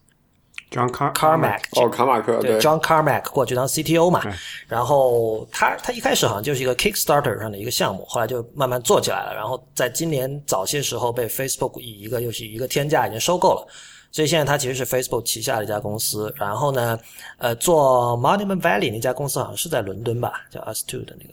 [0.72, 2.58] John Car Carmack，哦，卡马克对。
[2.58, 4.22] John Carmack 过去当 CTO 嘛，
[4.66, 13.66] 然后他他一开始好像就是一个 Kickstarter 上的一个项目，后来就慢慢做起来了，然后在今年早些时候被 Facebook 以一个又是一个天价已经收购了。
[14.10, 16.98] 所以现在他其实是 Facebook 旗下的一家公司，然后呢，
[17.38, 21.32] 呃，做 Monument Valley 那家公司好像是在伦敦吧，叫 Us Two 的那个。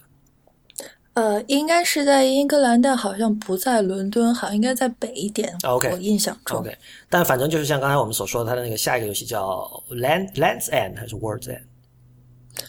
[1.19, 5.53] 呃，应该是在英格兰，但好像不在伦敦，好像应该在北一点。
[5.63, 6.59] OK 我印象中。
[6.59, 6.73] OK，
[7.09, 11.49] 但反正就是像刚才我们所说的，它的那个下一个游戏叫 Land Lands End 还是 Words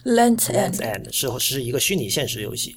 [0.04, 2.74] End？Lens Lands and End 是是一个虚拟现实游戏，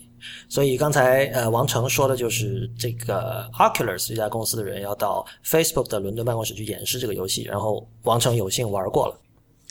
[0.48, 9.20] 所以刚才呃王成说的就是这个 Oculus 这家公司的人要到 Facebook 的伦敦办公室去演示这个游戏，然后王成有幸玩过了。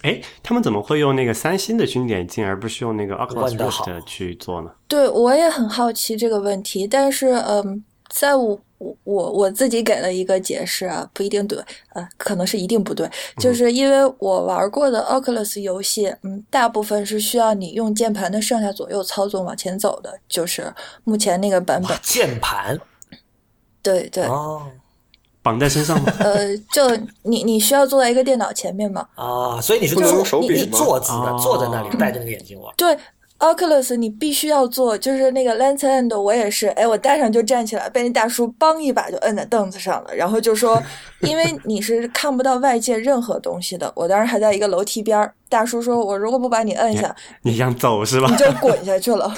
[0.03, 4.71] 哎，他们怎么会用那个三星的虚拟眼镜，而不是用那个 Oculus 问得好 Rift 去做呢？
[4.89, 11.57] 对，我也很好奇这个问题，但是嗯，在我我我我自己给了一个解释啊，不一定对，
[11.95, 22.79] 呃，可能是一定不对，就是因为我玩过的 Oculus 游戏，嗯，大部分是需要你用键盘的上下左右操作往前走的，就是目前那个版本，，键盘？
[23.83, 24.67] 对对，哦
[25.43, 26.13] 绑在身上吗？
[26.21, 26.89] 呃，就
[27.23, 32.73] 你你需要坐在一个电脑前面吗，啊，所以你是坐用手柄你是坐姿的，哦坐在那里戴着那个眼镜玩。
[32.77, 32.97] 对。
[33.39, 40.81] Oculus，你必须要做，就是那个 Lens End，我也是，哎，我戴上就站起来，被那大叔梆一把就摁在凳子上了，然后就说，
[41.23, 43.93] 因为你是看不到外界任何东西的。
[43.97, 48.37] 我当时还在一个楼梯边儿，大叔说，我如果不把你摁下，你想走是吧你？
[48.37, 49.25] 就滚下去了。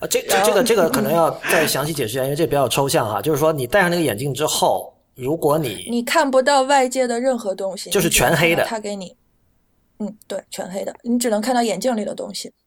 [0.00, 3.22] 啊，这这这个这个可能要再详细解释一下，因为这比较抽象哈。
[3.22, 9.16] 就是说，你戴上那个眼镜之后，如果你你看不到外界的任何东西，就是全黑的他给你，
[9.98, 12.52] 嗯，对，全黑的，你只能看到眼镜里的东西。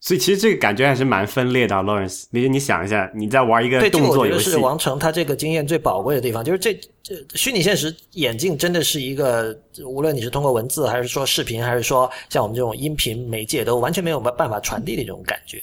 [0.00, 2.24] 所以其实这个感觉还是蛮分裂的啊，Lawrence。
[2.30, 15.62] 你你想一下，你在玩一个动作游戏我觉得是，王成他这个经验最宝贵的地方，就是这这虚拟现实眼镜真的是一个，无论你是通过文字还是说视频，还是说像我们这种音频媒介，都完全没有办法传递的这种感觉。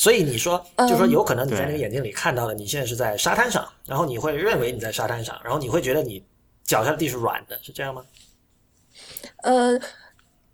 [0.00, 6.24] 所以你说，就说有可能你在那个眼镜里看到了，你现在是在沙滩上，然后你会认为你在沙滩上，然后你会觉得你
[6.64, 8.02] 脚下的地是软的，是这样吗？
[9.42, 9.78] 呃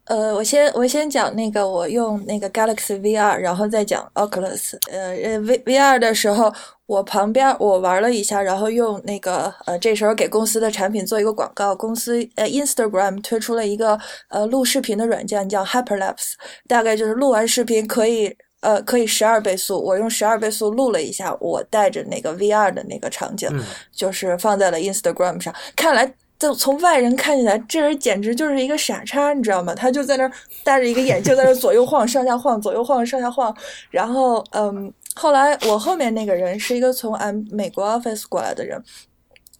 [0.07, 4.77] 呃，我先我先讲那个我用那个 Galaxy VR，然后再讲 Oculus。
[4.91, 6.53] 呃呃，V VR 的时候，
[6.87, 11.73] 我旁边我玩了一下，然后用那个呃，这时候给公司的产品做一个广告。
[11.77, 13.97] 公司呃 Instagram 推出了一个
[14.29, 16.33] 呃录视频的软件，叫 Hyperlapse，
[16.67, 18.37] 大概就是录完视频可以。
[18.66, 25.55] 呃，可以十二倍速，我用十二倍速录了一下，我带着那个 VR 的那个场景，嗯就是放在了 Instagram 上。
[25.76, 29.72] 看来，就从外人看起来，这人简直就是一个傻叉，你知道吗？
[29.72, 30.33] 他就在那儿
[30.64, 33.57] 戴着一个眼镜，在那儿左右晃、上下晃、左右晃、上下晃。
[33.88, 38.83] 然后，嗯，后来我后面那个人是一个从俺美国 office 过来的人。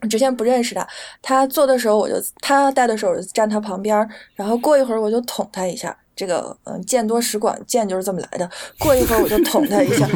[0.09, 0.85] 之前不认识他，
[1.21, 3.97] 他做的时候我就他戴的时候我就站他旁边，
[4.35, 5.97] 然后过一会儿我就捅他一下。
[6.17, 8.49] 这个嗯，见多识广，见就是这么来的。
[8.79, 10.07] 过一会儿我就捅他一下，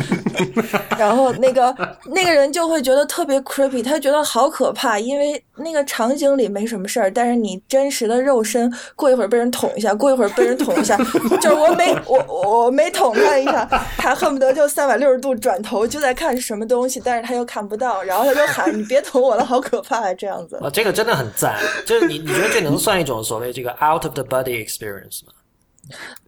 [0.98, 1.74] 然后那个
[2.08, 10.98] 那个人就会觉得特别 creepy，他觉得好可怕，因为那个场景里没什么事儿，但是你真实的肉身，过一会儿被人捅一下，过一会儿被人捅一下，
[11.40, 13.64] 就是我每我我没捅他一下，
[13.96, 20.56] 他恨不得就三百六十度转头就在看是什么东西，但是他又看不到，然后他就喊你别捅我了，好可怕啊，这样子。
[20.58, 25.34] 啊，这个真的很赞，就是你你觉得这能算一种所谓这个 out of the body experience 吗？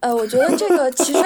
[0.00, 1.22] 呃，我觉得这个其实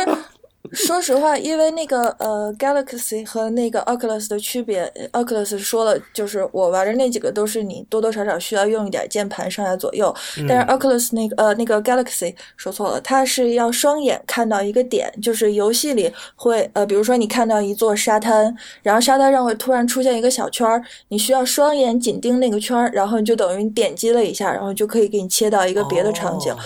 [0.73, 10.15] 说实话，因为那个呃，Galaxy 和那个 Oculus 的区别，Oculus 说了，就是我玩的那几个都是你多多少少需要用一点键盘上下左右，
[10.47, 26.53] 但是 Oculus 那个呃那个 Galaxy 说错了，它是要双眼看到一个点，就是游戏里会呃，比如说你看到一座沙滩，然后沙滩上会突然出现一个小圈儿，你需要双眼紧盯那个圈儿，然后你就等于你点击了一下，然后就可以给你切到一个别的场景。
[26.53, 26.59] 哦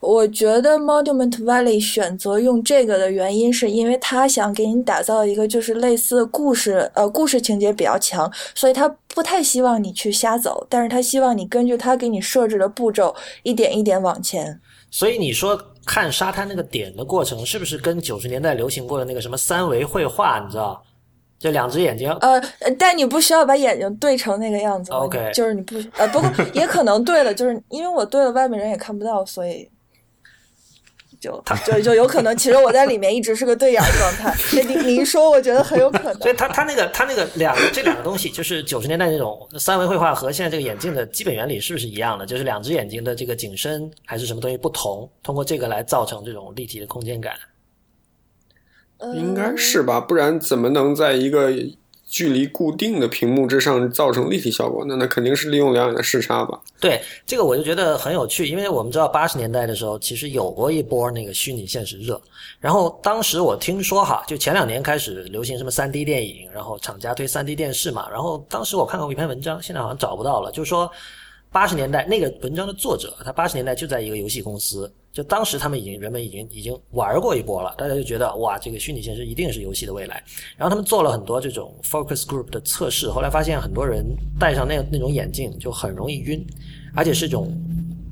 [0.00, 14.58] 我觉得 Monument Valley 选择用这个的原因，是因为他想给你打造一个就是类似故事，呃，故事情节比较强，所以他不太希望你去瞎走，但是他希望你根据他给你设置的步骤，一点一点往前。
[14.90, 20.82] 所以你说看沙滩那个点的过程，是不是跟九十年代流行过的那个什么三维绘画，你知道？
[21.38, 29.66] 就两只眼睛，呃，呃但你不需要把眼睛对成那个样子 OK 就是你不呃，不过也可能对了，就是因为我对了，外面人也看不到，所以
[31.20, 34.34] 就就就有可能，其实我在里面一直是个对眼状态。
[34.50, 36.14] 这你你一说，我觉得很有可能。
[36.22, 42.24] 所以他他那个他那个两个这两个东西，就是九十年代那种三维绘画和现在这个眼镜的基本原理是不是一样的？
[42.24, 47.34] 就是两只眼睛的这个景深还是什么东西不同，通过这个来造成这种立体的空间感。
[48.96, 51.52] 呃应该是吧，不然怎么能在一个
[52.10, 54.96] 距离固定的屏幕之上造成立体效果那？
[54.96, 56.60] 那肯定是利用两眼的视差吧。
[56.80, 62.20] 对这个我就觉得很有趣，因为我们知道八十年代的时候，其实有过一波那个虚拟现实热。
[62.58, 68.08] 然后当时我听说哈，就前两年开始流行什么三 D 电影，然后厂家推三 D 电视嘛。
[68.10, 70.90] 然后当时我看过一篇文章，现在好像找不到了，就是说
[71.52, 80.22] 八十年代那个文章的作者，他八十年代就在一个游戏公司，就当时他们已经人们已经已经玩过一波了，大家就觉得哇，这个虚拟现实一定是游戏的未来。
[80.56, 84.06] 然后他们做了很多这种 focus group 的测试，后来发现很多人
[84.38, 86.46] 戴上那那种眼镜就很容易晕，
[86.94, 87.52] 而且是一种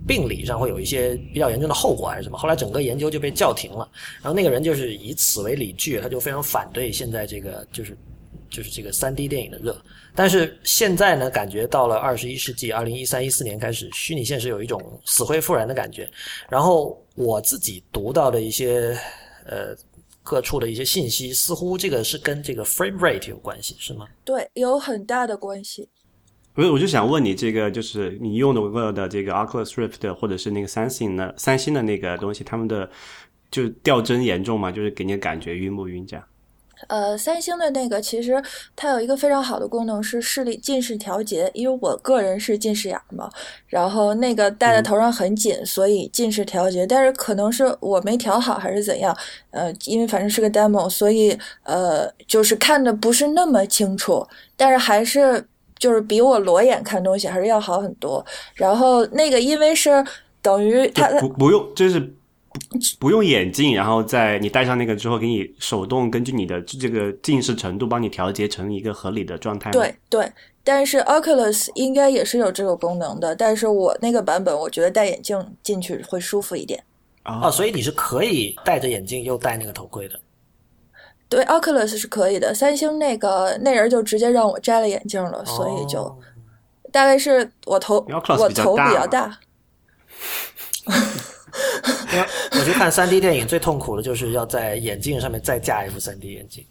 [0.05, 2.37] 病理上会有一些比较严重的后果还是什么。
[2.37, 3.89] 后来整个研究就被叫停了。
[4.21, 7.97] 然后那个人就是以此为理据，他就非常反对现在这个就是
[8.51, 9.81] 就是这个三 D 电影的热。
[10.19, 16.11] 但是现在呢，感觉到了二十一世纪，二零一三一四年开始，虚拟现实有一种死灰复燃的感觉。
[16.49, 18.99] 然后我自己读到的一些
[19.47, 19.77] 呃
[20.25, 24.09] 各处的一些信息，似乎这个是跟这个 frame rate 有关系，是吗？
[24.25, 25.89] 对，有很大的关系。
[26.53, 32.91] 不是，我就想问你，这个就是你用的过的这个 Oculus Rift 或者是那个三星的三星的那个东西，他们的
[33.53, 34.73] 就掉帧严重吗？
[34.73, 36.27] 就是给你感觉晕不晕这样？
[36.87, 38.43] 呃，三星的那个其实
[38.77, 43.29] 它有一个非常好的功能是视力近视调节，因为我个人是近视眼嘛，
[43.67, 49.15] 然后那个戴在头上很紧，所以近视调节，但是可能是我没调好还是怎样，
[49.51, 54.27] 呃，因为反正是个 demo，所以呃，就是看的不是那么清楚，
[54.57, 55.45] 但是还是
[55.79, 58.25] 就是比我裸眼看东西还是要好很多。
[58.55, 60.05] 然后那个因为是
[60.41, 62.15] 等于它不不用，就是
[62.71, 69.71] 不不用眼镜，然后在你戴上那个之后，给你手动根据你的这个近视程度，帮你调节成一个合理的状态。
[69.71, 70.33] 对对，
[70.65, 76.83] 但是 Oculus 应该也是有这个功能的，但是我那个版本我觉得戴眼镜进去会舒服一点。
[77.23, 80.19] 啊、哦，所以你是可以戴着眼镜又戴那个头盔的。
[81.29, 86.19] 对，Oculus 是可以的，三星那个那人就直接让我摘了眼镜了，所以就哦
[86.91, 89.39] 大概是我头我头比较大，
[92.53, 96.65] 我去看三 D 电影，最痛苦的就是要在眼镜上面再加一副三 D 眼镜。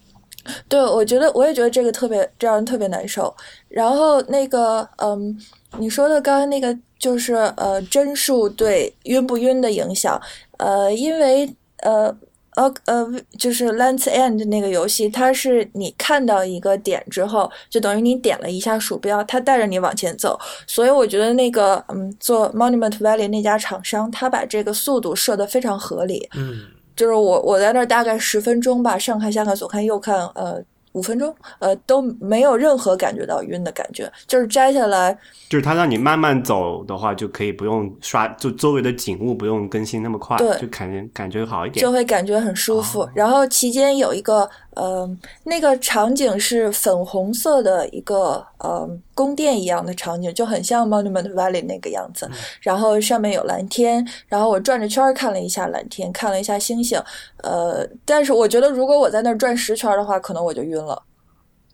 [0.69, 3.35] 对，我觉得我也觉得这个特别这样特别难受。
[3.67, 5.37] 然后那个，嗯，
[5.77, 10.19] 你说的刚刚那个就是呃帧数对晕不晕的影响，
[10.57, 12.15] 呃，因为呃
[12.57, 20.39] 呃呃，就是 Lens End 那个游戏，它是你看到一个点之后，就等于你点了一下鼠标，它带着你往前走。
[20.65, 26.27] 所以我觉得那个嗯，做 Monument Valley 那家厂商，他把这个速度设得非常合理。
[26.35, 30.59] 嗯，就是我我在那儿大概十分钟吧，上看下看左看右看，呃，
[30.97, 35.17] 五分钟，呃，都没有任何感觉到晕的感觉，就是摘下来，
[35.49, 41.91] 就是它让你慢慢走的话，就可以不用刷，就周围的景物不用更新那么快，对就感觉感觉好一点就。
[41.91, 43.09] 会感觉很舒服。
[43.15, 45.09] 然后期间有一个，呃，
[45.43, 48.87] 那个场景是粉红色的一个，呃，
[49.17, 52.29] 宫殿一样的场景，就很像 Monument Valley 那个样子。
[52.61, 57.01] 然后上面有蓝天，然后我转着圈儿看了一下蓝天，看了一下星星，
[57.43, 61.01] 呃，但是我觉得如果我在那儿转十圈儿的话，可能我就晕了。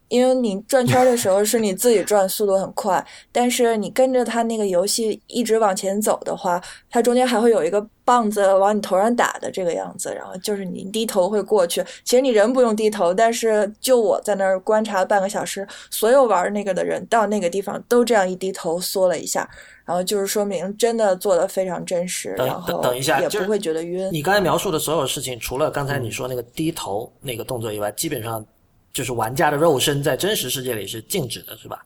[0.09, 11.83] 因为你转圈的时候是你自己转，速度很快，但是你跟着它那个游戏一直往前走的话，它中间还会有一个棒子往你头上打的这个样子，然后就是你低头会过去。
[12.03, 19.49] 其实你人不用低头，但是就我在那儿观察半个小时，所有玩那个的人到那个地方都这样一低头缩了一下，
[19.85, 24.09] 然后就是说明真的做的非常真实，然后等等一下也不会觉得晕。
[24.11, 28.45] 你刚才描述的所有事情，除了刚才你说那个低头那个动作以外，基本上
[28.93, 31.83] 就是玩家的肉身在真实世界里是静止的，是吧？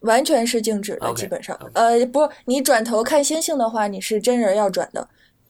[0.00, 1.56] 完全是静止的基本上。
[1.74, 5.06] 呃，不，你转头看星星的话，你是真人要转的，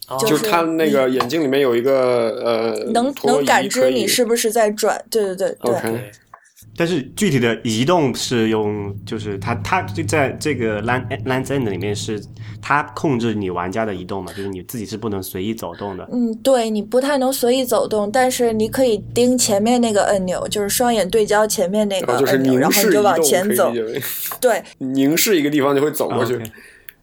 [0.09, 5.03] 哦就就是他那个眼睛里面有一个呃，能能感知你是不是在转。
[5.11, 6.11] 对对对对。
[6.76, 12.22] 但是具体的移动是用，就是它它就在这个 Land Lands End 里面是
[12.62, 16.08] 它控制你玩家的移动嘛，就是你自己是不能随意走动的。
[16.12, 23.72] 嗯，对你不太能随意走动，但是你可以盯前面那个按钮，就是双眼对焦前面那个按钮，然后你就往前走
[24.40, 26.38] 对凝视一个地方就会走过去。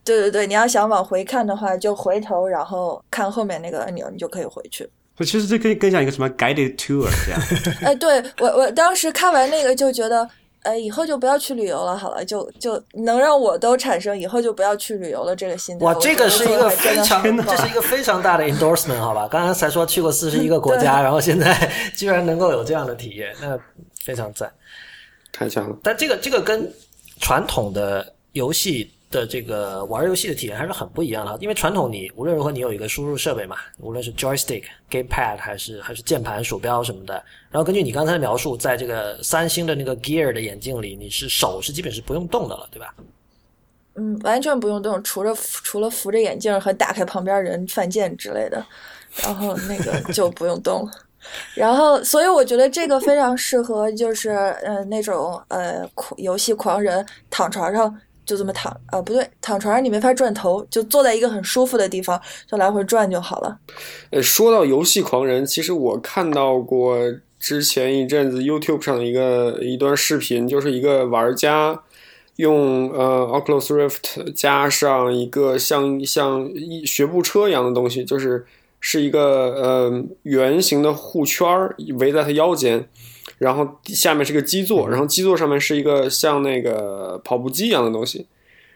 [0.05, 4.89] 对对对，你要想往回看的话，就回头，然后看后面那个按钮，你就可以回去。
[5.20, 7.41] 其实这可以更像一个什么 guided tour 这样。
[7.84, 10.26] 哎，对我我当时看完那个就觉得，
[10.64, 15.86] 哎，以后就不要去旅游了，好了，就就能让我都产生以后就不要去旅游了这个心态。
[15.86, 19.28] 哇，这个是一个非常，这是一个非常大的 endorsement，好吧？
[19.32, 23.57] 刚刚才说去过四十一个国家，然后现在 居然能够有这样的体验，那
[24.03, 24.51] 非常赞。
[25.32, 25.78] 太强了。
[25.82, 26.70] 但这个这个跟
[27.22, 37.14] 传统的游戏的这个玩游戏的体验还是很不一样的，因为传统你无论如何你有一个输入设备嘛，无论是 joystick、gamepad 还是还是键盘、鼠标什么的，
[37.49, 42.93] 然后根据你刚才的描述，在这个三星的那个 Gear 的眼镜里，你是手是基本是不用动的了，对吧？
[43.95, 48.64] 嗯，完全不用动，除了除了扶着眼镜和打开旁边人犯贱之类的，
[49.24, 50.91] 然后那个 就不用动了。
[51.53, 57.93] 然后，所以我觉得这个非常适合，就是呃那种呃狂游戏狂人躺床上
[58.30, 63.57] 就这么躺，啊不对，躺床上你没法转头，就坐在一个很舒服的地方，就来回转就好了。
[64.11, 66.95] 呃，说到游戏狂人，其实我看到过
[67.39, 71.82] 之前一阵子 YouTube 上的一个一段视频，就是一个玩家
[72.36, 78.45] 用呃 Oculus Rift 加上一个像像一学步车一样的东西，就是
[78.80, 82.88] 是一个呃圆形的护圈儿围在他腰间，
[83.40, 88.28] 然后下面是个基座，然后基座上面是一个像那个跑步机一样的东西，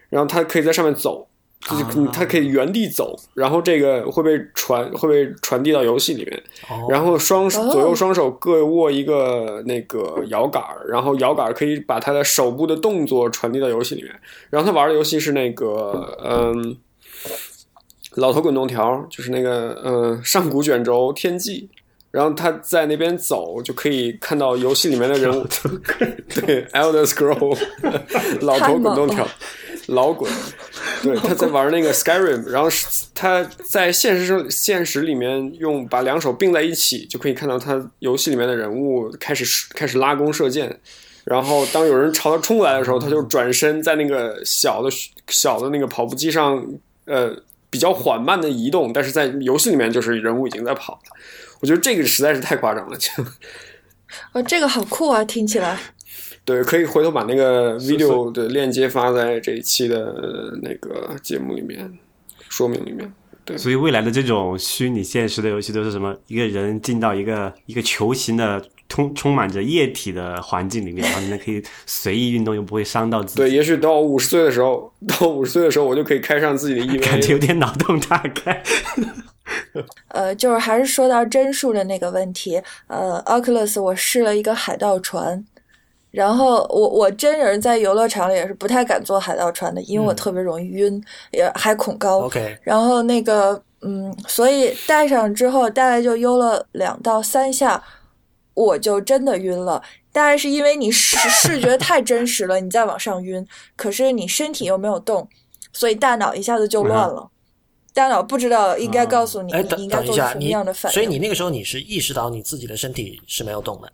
[0.10, 1.28] 然后它可以在上面走。
[1.66, 14.14] 就是啊它可以原地走，然后这个会被传会被传递到游戏里面，哦，然后双左右双手各握一个那个摇杆儿，然后摇杆儿可以把他的手部的动作传递到游戏里面。
[14.50, 16.76] 然后他玩的游戏是那个嗯，
[18.16, 21.70] 老头滚动条，就是那个嗯上古卷轴天际。
[22.14, 25.48] 然后他在那边走，就可以看到游戏里面的人 物，
[26.30, 27.58] 对，Elder Scroll，
[28.46, 29.28] 老头滚动条，
[29.88, 30.32] 老滚，
[31.02, 39.44] 对，他在玩那个 Skyrim，然后是他在现实生现实里面用把两手并在一起，就可以看到他游戏里面的人物开始
[39.74, 40.80] 开始拉弓射箭，
[41.24, 44.90] 然后当有人朝他冲过来的时候，他就转身在那个小的
[45.30, 46.64] 小的那个跑步机上，
[47.06, 47.36] 呃，
[47.72, 51.00] 比较缓慢的移动，但是在游戏里面就是人物已经在跑了。
[51.64, 53.10] 我觉得这个实在是太夸张了，就
[54.34, 55.80] 哦，这个好酷啊，听起来。
[56.44, 61.90] 对，可以回头把那个 video 的链接发在这一期的呃那个节目里面
[62.50, 63.10] 说明里面。
[63.46, 66.14] 对所以未来的这种虚拟现实的游戏都是什么？
[66.28, 73.42] 一个人进到一个一个球形的充充满着液体的环境里面，然后你们可以随意运动，又不会伤到自己。
[73.42, 77.38] 对，也许到我五十岁的时候，到五十岁的时候，我就可以开上自己的 E 感觉有。
[77.40, 78.62] 点脑洞大开。
[80.10, 85.44] 呃，就是还是说到帧数的那个问题，呃，Oculus 我试了一个海盗船，
[86.12, 92.22] 然后我我真人在游乐场里也是不太敢坐海盗船的，因为我特别容易晕，也还恐高。
[92.22, 97.84] OK，然后那个嗯，所以戴上之后大概就悠了两到三下，
[98.54, 99.84] 我就真的晕了。
[100.14, 105.28] 大概是因为你视视觉太真实了，你再往上晕，可是你身体又没有动，
[105.74, 107.32] 所以大脑一下子就乱了。
[107.94, 110.94] 大脑不知道应该告诉你，应该做什，么样的反应。
[110.94, 113.92] 所以你那个时候你是意识到你自己的身体是没有动的。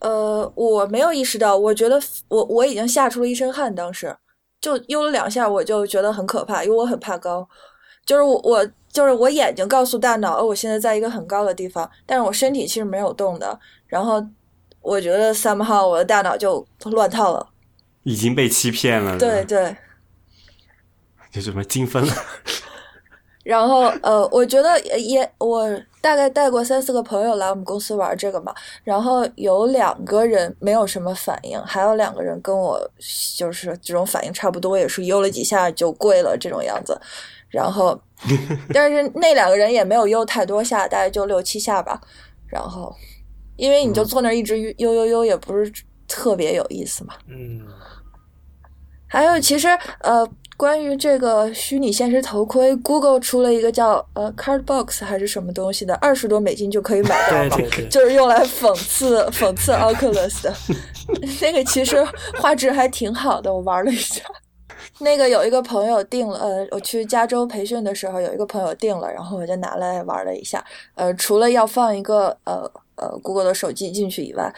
[0.00, 4.16] 呃，我没有意识到，我觉得我我已经吓出了一身汗，当时。
[4.60, 7.48] 就悠了两下，我就觉得很可怕，因为我很怕高，
[8.04, 14.22] 就是我我就是我眼睛告诉大脑，哦，我现在在一个很高的地方，但是我身体其实没有动的，然后
[14.82, 17.48] 我觉得 somehow 我的大脑就乱套了，
[18.02, 19.74] 已经被欺骗了，对，对，
[21.30, 22.12] 就什么精分了。
[23.42, 25.66] 然后呃，我觉得也我
[26.02, 28.54] 大概带过三四个朋友来我们公司玩这个嘛，
[28.84, 32.78] 然后有两个人没有什么反应，还有两个人跟我
[33.36, 37.00] 就是这种反应差不多，也是悠了几下就跪了这种样子。
[37.48, 37.98] 然后，
[38.74, 41.98] 但是那两个人也没有悠太多下，大概就六七下吧。
[42.46, 42.94] 然后，
[43.56, 45.72] 因为你就坐那儿一直悠悠悠，也不是
[46.06, 47.14] 特别有意思嘛。
[47.26, 47.66] 嗯，
[49.08, 49.66] 还有，其实
[50.00, 50.28] 呃。
[50.60, 60.54] 关于这个虚拟现实头盔，Google 出了一个叫呃 Cardbox 还是什么东西的，二十多美金就可以买到嘛， 就是用来讽刺讽刺 Oculus 的。
[61.40, 62.06] 那个其实
[62.36, 64.22] 画质还挺好的，我玩了一下。
[64.98, 70.62] 那个有一个朋友订了，呃，我去加州培训的时候，有一个朋友订了，然后我就拿来玩了一下。
[70.94, 74.54] 呃，除了要放一个呃呃 Google 的手机进去以外。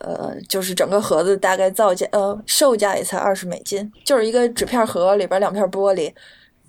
[0.00, 6.12] 呃，就是整个盒子大概造价呃售价也才二十美金，就是一个纸片盒里边两片玻璃，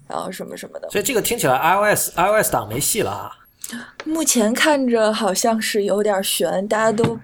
[0.08, 0.90] 然后什么什么的。
[0.90, 3.32] 所以这个听起来 iOS iOS 档没戏了啊。
[4.04, 7.18] 目前看着好像是有点悬，大家都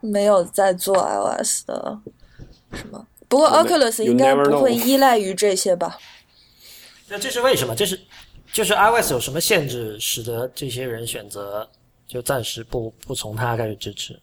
[0.00, 1.98] 没有在做 iOS 的
[2.72, 3.06] 什么。
[3.28, 5.98] 不过 Oculus 应该不会依赖于这些吧？
[7.08, 7.74] 那这是为什么？
[7.74, 8.00] 这是
[8.52, 11.68] 就是 iOS 有什么限制，使得这些人选择
[12.06, 14.18] 就暂时不不从它开始支持？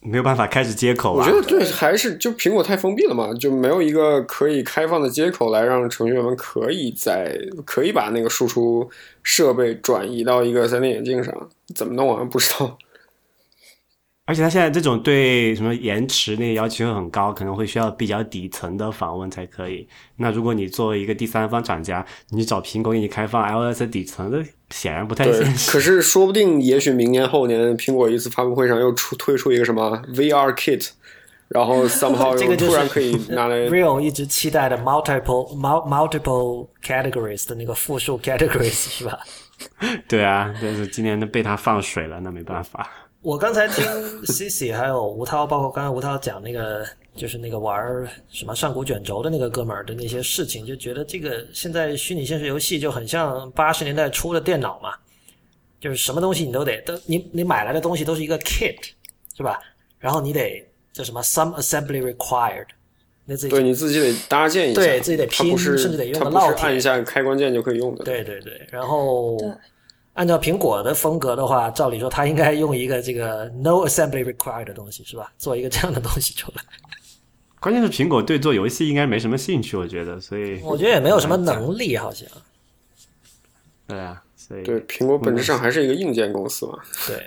[0.00, 7.36] 没有办法开始接口啊我觉得对，还是就苹果太封闭了嘛，就没有一个可以开放的接口来让程序员们可以在
[7.66, 8.88] 可以把那个输出
[9.22, 11.34] 设备转移到一个 3D 眼镜上，
[11.74, 12.22] 怎么弄啊？
[12.24, 12.78] 不知道。
[14.28, 19.88] 而且它现在这种对什么延迟那个要求很高，可能会需要比较底层的访问才可以。
[20.16, 25.72] 那如果你作为一个第三方厂家，你找苹果给你开放 iOS 底层的，显然不太现实。
[25.72, 30.90] 可是说不定，也许明年后年，苹果一次发布会上又出推出一个什么 VR Kit，
[31.48, 39.18] 然后 somehow 这个突然可以拿来 real 一直期待的 multiple multiple categories 的那个复数 categories 是吧？
[40.06, 42.86] 对啊，但是今年都被他放水了，那没办法。
[43.20, 43.84] 我刚才听
[44.22, 54.94] Cici 还有吴涛，包括刚才吴涛讲那个，就是那个玩什么上古卷轴的那个哥们儿的那些事情，就觉得这个现在虚拟现实游戏就很像八十年代初的电脑嘛，
[55.80, 58.76] 就是什么东西你都得都你你买来的东西都是一个 kit
[59.36, 59.58] 是吧？
[59.98, 62.66] 然后你得叫什么 some assembly required，
[63.24, 68.04] 那自己对你自己得搭建一下，对自己得拼，甚至得用个烙铁，按一下开关键就可以用的。
[68.04, 69.36] 对对对，然后。
[70.18, 75.32] 按照苹果的风格的话，照理说它应该用一个这个 no assembly required 的东西，是吧？
[75.38, 76.62] 做一个这样的东西出来。
[77.60, 82.28] 关键是苹果对做游戏应该没什么兴趣，我觉得，所以我觉得也没有什么能力，好像。
[83.86, 86.80] 对啊，所以对苹果本质上还是一个硬件公司嘛。
[87.06, 87.24] 对。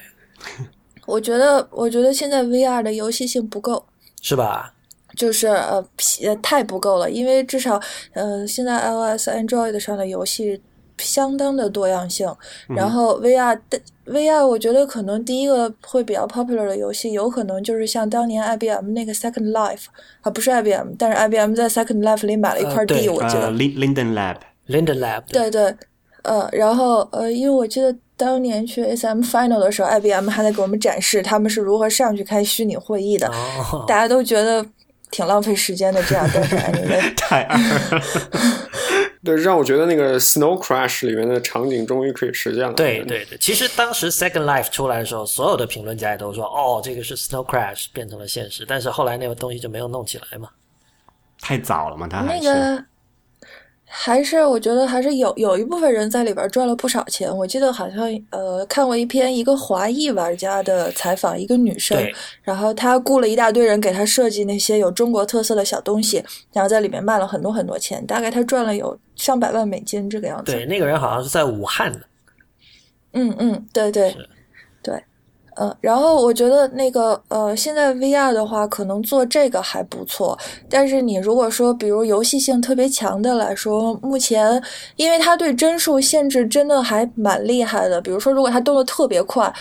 [1.06, 3.86] 我觉得，我觉得现在 VR 的游戏性不够，
[4.22, 4.74] 是吧？
[5.16, 5.82] 就是呃，
[6.42, 7.82] 太不够了，因为至少
[8.12, 10.62] 呃，现在 iOS、Android 上的游戏。
[11.02, 12.34] 相当的多样性，
[12.70, 19.86] 然后 VR 的 VR，我觉得可能第一个会比较 popular 的游戏，有可能就是像当年 IBM 那个 Second Life
[20.22, 23.52] 啊，不是 IBM，但是 IBM 在 Second Life 里买了一块地，我记得。
[23.52, 25.24] Linden Lab，Linden Lab。
[25.32, 25.74] 对对，
[26.24, 33.32] 呃，然后呃，因为我记得当年去 SM Final 的时候，IBM 还在给我们展示他们是如何上去开虚拟会议的，
[33.88, 34.66] 大家都觉得
[35.10, 36.56] 挺浪费时间的，这样但是
[37.16, 37.58] 太二。
[39.24, 42.74] 对，让我觉得那个 Snow Crash 里面的场景终于可以实现了。
[42.74, 48.66] 对对对，其实当时 Second Life 出来的时候，所有的评论家也都说，哦，这个是 Snow Crash 变成了现实。
[48.68, 50.50] 但是后来那个东西就没有弄起来嘛，
[51.40, 52.86] 太早了嘛，他还是。
[53.94, 57.30] 还是我觉得还是有有一部分人在里边赚了不少钱。
[57.36, 62.02] 我记得好像呃看过一篇一个华裔玩家的采访，一个女生，
[62.42, 66.24] 然后她雇了一大堆人给她设计那些有中国特色的小东西，
[66.54, 70.54] 然后在里面卖了很多很多钱，大概她赚了有上百万美金这个样子。
[70.54, 72.00] 对，那个人好像是在武汉的。
[73.12, 74.16] 嗯嗯，对对
[75.56, 75.62] 对。
[75.62, 80.38] 呃，然后我觉得那个呃，现在 VR 的话，可能做这个还不错。
[80.70, 84.62] 但是你如果说，比如游戏性特别强的来说，目前
[84.96, 88.02] 因为它对帧数限制真的还蛮厉害的。
[88.02, 89.54] 比如说，如果它动的特别快，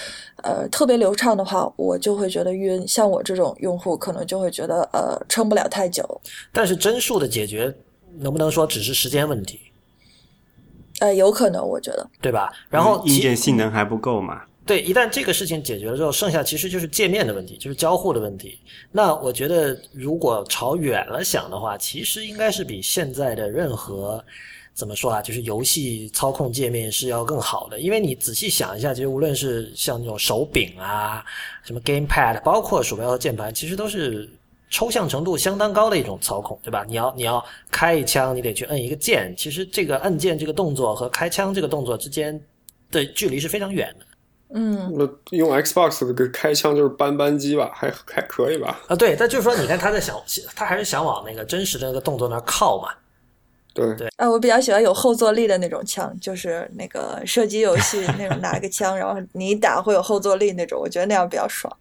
[0.42, 2.86] 呃，特别流畅的话，我就会觉得晕。
[2.86, 6.20] 像我这种用户，可能就会觉得呃，撑不了太久。
[6.52, 7.74] 但是帧数的解决，
[8.18, 9.58] 能不能说只是时间问题？
[11.00, 12.52] 呃，有可能，我觉得，对吧？
[12.68, 14.42] 然后硬件性能还不够嘛？
[14.70, 18.56] 对，一旦这个事情解决了之后，剩下其实就是界面的问题，就是交互的问题。
[18.92, 24.24] 那我觉得，如果朝远了想的话，其实应该是比现在的任何
[24.72, 27.80] 怎么说啊，就是游戏操控界面是要更好的。
[27.80, 31.24] 因为你仔细想一下，其实无论是像那种手柄啊，
[31.64, 34.30] 什么 gamepad，包括鼠标和键盘，其实都是
[34.70, 36.84] 抽象程度相当高的一种操控，对吧？
[36.86, 42.40] 你要你要开一枪，你得去摁一个键，其实这个按键这个动作和开枪这个动作之间。
[42.92, 44.06] 的距离是非常远的。
[44.52, 48.80] 嗯，那用 Xbox 的个开枪就是扳扳机吧，还还可以吧？
[48.88, 50.16] 啊，对，但就是说，你看他在想，
[50.56, 52.88] 他还是想往那个真实的那个动作那儿靠嘛。
[53.72, 61.74] 对对啊，我比较喜欢有后坐力的那种枪，就是那个射击游戏那种 拿个枪，然后你一打会有后坐力那种，我觉得那样比较爽。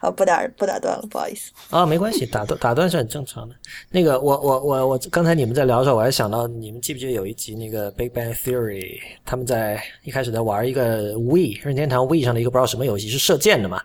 [0.00, 1.52] 啊，不打不打断了，不好意思。
[1.70, 3.54] 啊，没关系，打断打断是很正常的。
[3.90, 8.80] 那个，我我我我刚才你们在聊的时候，我还想到，你们记不记得有一集那个《Big Bang Theory》，
[9.24, 13.80] 他们在一开始在玩一个 Wii 任天堂 Wii 上的一个不知道什么游戏，是射箭的嘛？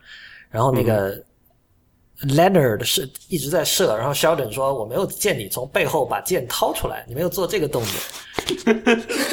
[0.49, 1.21] 然后那个
[2.21, 7.91] Leonard 是一直在射，然后 Sheldon 说：“我没有见你从背后把剑掏出来，你没有做这个动作。”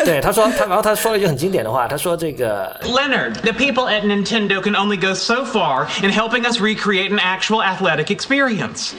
[0.04, 7.10] 对，他说他，然后他说了一句很经典的话，他说：“这个 Leonard, the people at Nintendo can only go so far in helping us recreate
[7.12, 8.94] an actual athletic experience.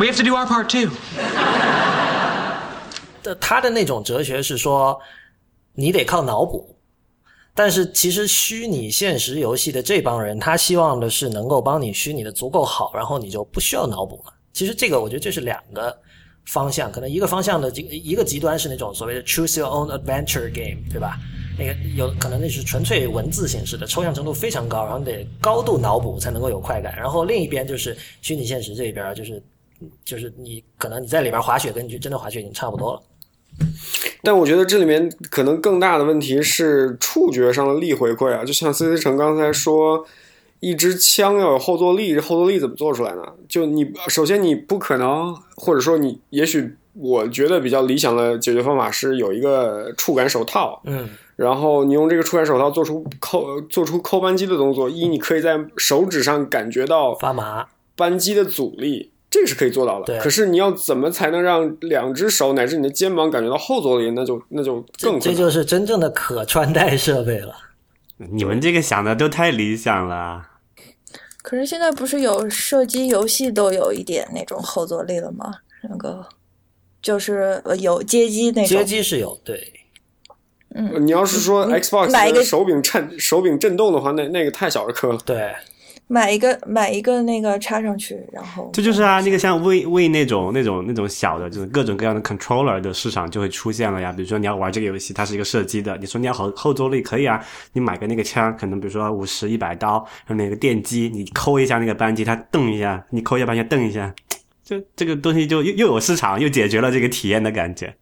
[0.00, 0.90] We have to do our part too.
[3.22, 5.00] 的他的那种哲学是说，
[5.74, 6.76] 你得靠脑补。
[7.62, 14.32] 但是其实虚拟现实游戏的这帮人，他希望的是能够帮你虚拟的足够好，然后你就不需要脑补了。
[14.54, 15.94] 其实这个我觉得这是两个
[16.46, 21.18] 方向，可能一个方向的这一个极端是那种所谓的 choose your own adventure game，对吧？
[21.58, 26.96] 那个有可能那是纯粹文字形式的，抽象程度非常高，然后你得高度脑补才能够有快感。
[26.96, 29.42] 然后另一边就是虚拟现实这边，就是
[30.02, 33.02] 就是你可能你在里面滑雪，跟你去真的滑雪已经差不多了。
[34.22, 40.04] 但我觉得这里面可能更大的问题是触觉上的力回馈啊，就像 C C 成刚才说，
[40.60, 43.22] 一支枪要有后坐力，这后坐力怎么做出来呢？
[43.48, 57.66] 就你首先你不可能，或者说你也许我觉得比较理想的解决方法是有一个触感手套，嗯，然后你用这个触感手套做出扣做出扣扳机的动作，一你可以在手指上感觉到发麻。
[57.96, 60.22] 扳机的阻力，这个是可以做到对的。
[60.22, 64.10] 可是你要怎么才能让两只手乃至你的肩膀感觉到后坐力？
[64.10, 65.18] 那就那就更。
[65.20, 67.54] 这就是真正的可穿戴设备了。
[68.16, 70.48] 你们这个想的都太理想了。
[71.42, 75.54] 可是现在不是有射击游戏都有一点那种后坐力了吗？
[75.88, 76.26] 那个
[77.00, 79.72] 就是呃有街机那种街，机是有对，
[80.74, 85.18] 嗯你要是说嗯 Xbox 买一个手柄颤手柄震动的话，那那个太小儿科了。
[85.24, 85.54] 对，
[86.12, 94.12] 买一个买一个那个插上去，然后这就是啊，那个像为为那种那种那种小的，就是各种各样的 controller 的市场就会出现了呀。
[94.12, 97.40] 比如说你要玩这个游戏，它是一个射击的，你说你要后后坐力可以啊，
[97.74, 104.12] 你买个那个枪，可能比如说五十一百刀，然后那个电机，你抠一下那个扳机，它蹬一下，你抠一下扳机蹬一下，
[104.64, 107.94] 就这个东西就又又有市场，又解决了这个体验的感觉。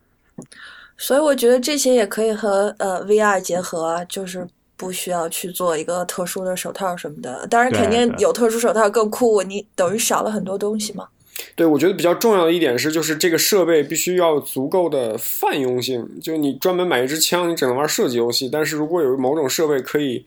[0.96, 4.48] 所以我觉得这些也可以和呃 VR 结合啊，就是
[4.78, 7.46] 不需要去做一个特殊的手套什么的。
[7.48, 11.08] 当然，肯定有特殊手套更酷，你等于少了很多东西嘛。
[11.54, 16.08] 对，我觉得比较重要的一点是，就是这个设备必须要足够的泛用性。
[16.20, 20.24] 就你专门买一支枪，你只能玩射击游戏；但是如果有某种设备可以，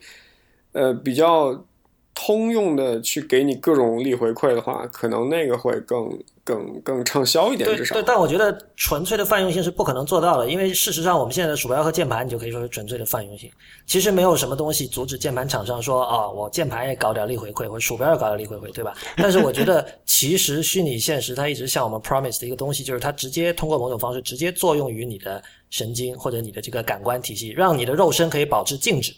[0.72, 1.64] 呃，比较
[2.14, 6.08] 通用的去给你各种力回馈的话，可能那个会更
[6.44, 8.06] 更更畅销一点，至少对对，。
[8.06, 13.50] 但我觉得纯粹的泛用性是不可能做到的，因为事实上我们现在的鼠标和键盘，你就可以说是纯粹的泛用性。
[13.86, 18.94] 其实没有什么东西阻止键盘厂商说啊、我键盘也搞点力回馈，或者鼠标也搞点力回馈，对吧？
[19.16, 29.14] 但是我觉得，其实虚拟现实它一直向我们 promise 的一个东西，就是它直接通过某种方式直接作用于你的神经或者你的这个感官体系，让你的肉身可以保持静止。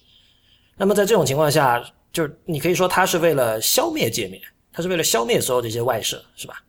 [0.76, 1.84] 那么在这种情况下，
[2.15, 4.41] 就是你可以说它是为了消灭界面，
[4.73, 6.62] 它是为了消灭所有这些外设，是吧？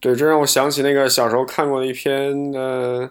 [0.00, 3.10] 对，这让我想起那个小时候看过的一篇呃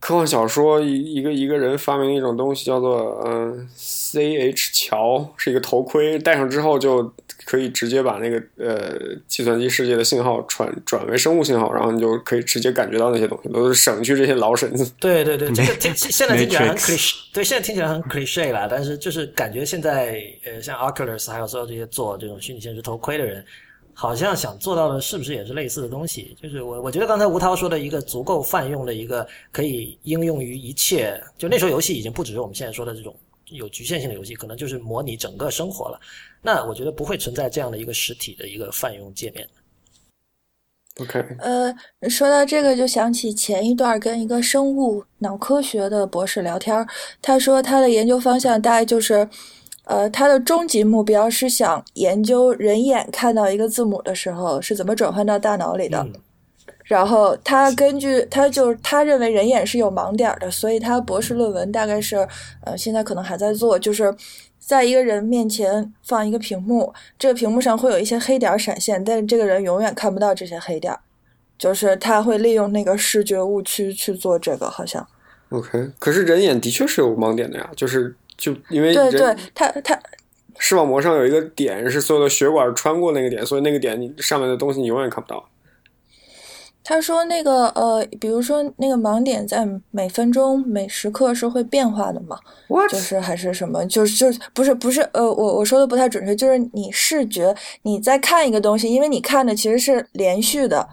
[0.00, 7.12] 科幻小说，一一个一个人发明一种东西，叫做嗯、呃 CH 桥，是一个头盔，戴上之后就
[7.44, 14.90] 可以直接把那个呃计算机世界的信号传转为生物信号，然后你就可以直接感觉到那些东西，都是省去这些劳神子。
[14.98, 23.44] 对对对，这个听现在听起来很 cliché，对，现在听起来很 cliché 啦，但是就是感觉现在呃，像 Oculus 还有所有这些做这种虚拟现实头盔的人，
[23.94, 26.36] 好像想做到的是不是也是类似的东西？
[26.42, 33.14] 就是我我觉得刚才吴涛说的一个足够泛用的一个可以应用于一切，就那时候游戏已经不只是我们现在说的这种
[33.52, 36.00] 有局限性的游戏，可能就是模拟整个生活了。
[36.40, 39.48] 那我觉得不会存在这样的一个实体的一个泛用界面。
[41.00, 41.74] OK，呃，
[42.10, 46.86] 说到这个，就想起前一段跟一个生物脑科学的博士聊天，
[47.22, 49.26] 他说他的研究方向大概就是，
[49.84, 55.98] 呃，他的终极目标是想研究人眼看到一个字母的时候是怎么转换到大脑里的。
[56.00, 56.12] 嗯
[56.92, 62.16] 然后他根据他就是他认为人眼是有盲点儿的，所以他博士论文大概是
[62.66, 64.14] 呃现在可能还在做，就是
[64.58, 71.00] 在一个人面前放一个屏幕，这个屏幕上会有一些黑点儿闪现，但是这个人永远看不到这些黑点儿，
[71.56, 75.06] 就是他会利用那个视觉误区去做这个，好像。
[75.48, 79.98] OK，可是人眼的确是有盲点的呀，就是就因为对对，他他
[80.58, 85.48] 视网膜上有一个点是所有的血管穿过那个点，所以那个点你上面的东西你永远看不到。
[86.84, 92.90] 他说那个呃，比如说那个盲点在每分钟每时刻是会变化的嘛，What？
[92.90, 100.88] 就是还是什么，就是就是不是不是呃，我我说的不太准确，就是你视觉你在看一个东西，因为你看的其实是连续的，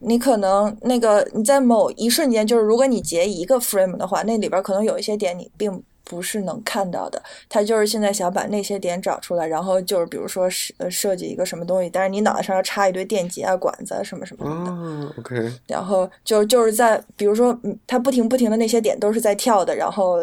[0.00, 7.22] 你可能那个你在某一瞬间，就是如果你截一个 frame 的话，那里边可能有一些点你并不是能看到的。
[7.48, 14.70] 他就是现在想把那些点找出来，然后就是比如说设呃设计一个什么东西，但是你脑袋上要插一堆电极啊、管子啊什么什么的。
[14.70, 20.18] 哦，OK，然后就就是在比如说，嗯，它不停不停的那些点都是在跳的，然后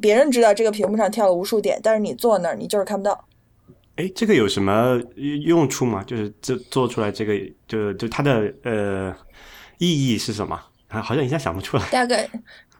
[0.00, 3.24] 别人知道这个屏幕上跳了无数点，但是你坐那儿你就是看不到。
[3.96, 6.04] 哎，这个有什么用处吗？
[6.04, 7.34] 就是这做出来这个，
[7.66, 9.12] 就就它的呃
[9.78, 10.60] 意义是什么？
[10.86, 11.84] 啊，好像一下想不出来。
[11.90, 12.26] 大概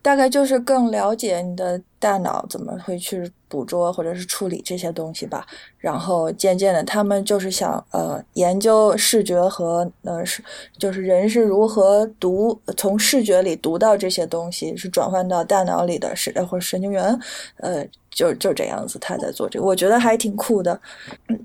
[0.02, 5.46] 大概就是更了解你的大脑怎么会去捕捉或者是处理这些东西吧。
[5.78, 10.42] 然后渐渐的，他们就是想呃研究视觉和呃是
[10.78, 17.18] 就是人是如何读从视觉里读到这些东西，是转换到大脑里的神或者神经元，
[17.58, 17.86] 呃。
[18.10, 20.80] 就就这样子，他在做这个，我觉得还挺酷的。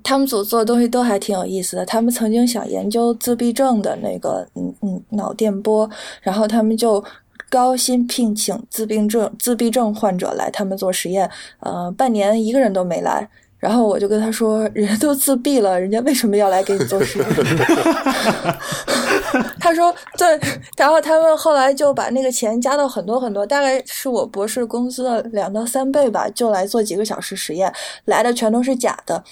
[0.01, 1.85] 他们组做的东西都还挺有意思的。
[1.85, 5.87] 他们曾经想研究自闭症的那个嗯嗯脑电波，
[6.21, 7.03] 然后他们就
[7.53, 11.29] 高薪聘请自闭症自闭症患者来他们做实验，
[11.59, 13.29] 呃，半年一个人都没来。
[13.59, 17.27] 然后我就跟他说：“人家都自闭了，人家为什么要来给你做实验？”
[19.61, 20.27] 他说：“对。”
[20.75, 27.71] 然后他们后来就把那个钱加到很多很多，大概是我博士工资的两到三倍吧，就来做几个小时实验，
[28.05, 29.23] 来的全都是假的。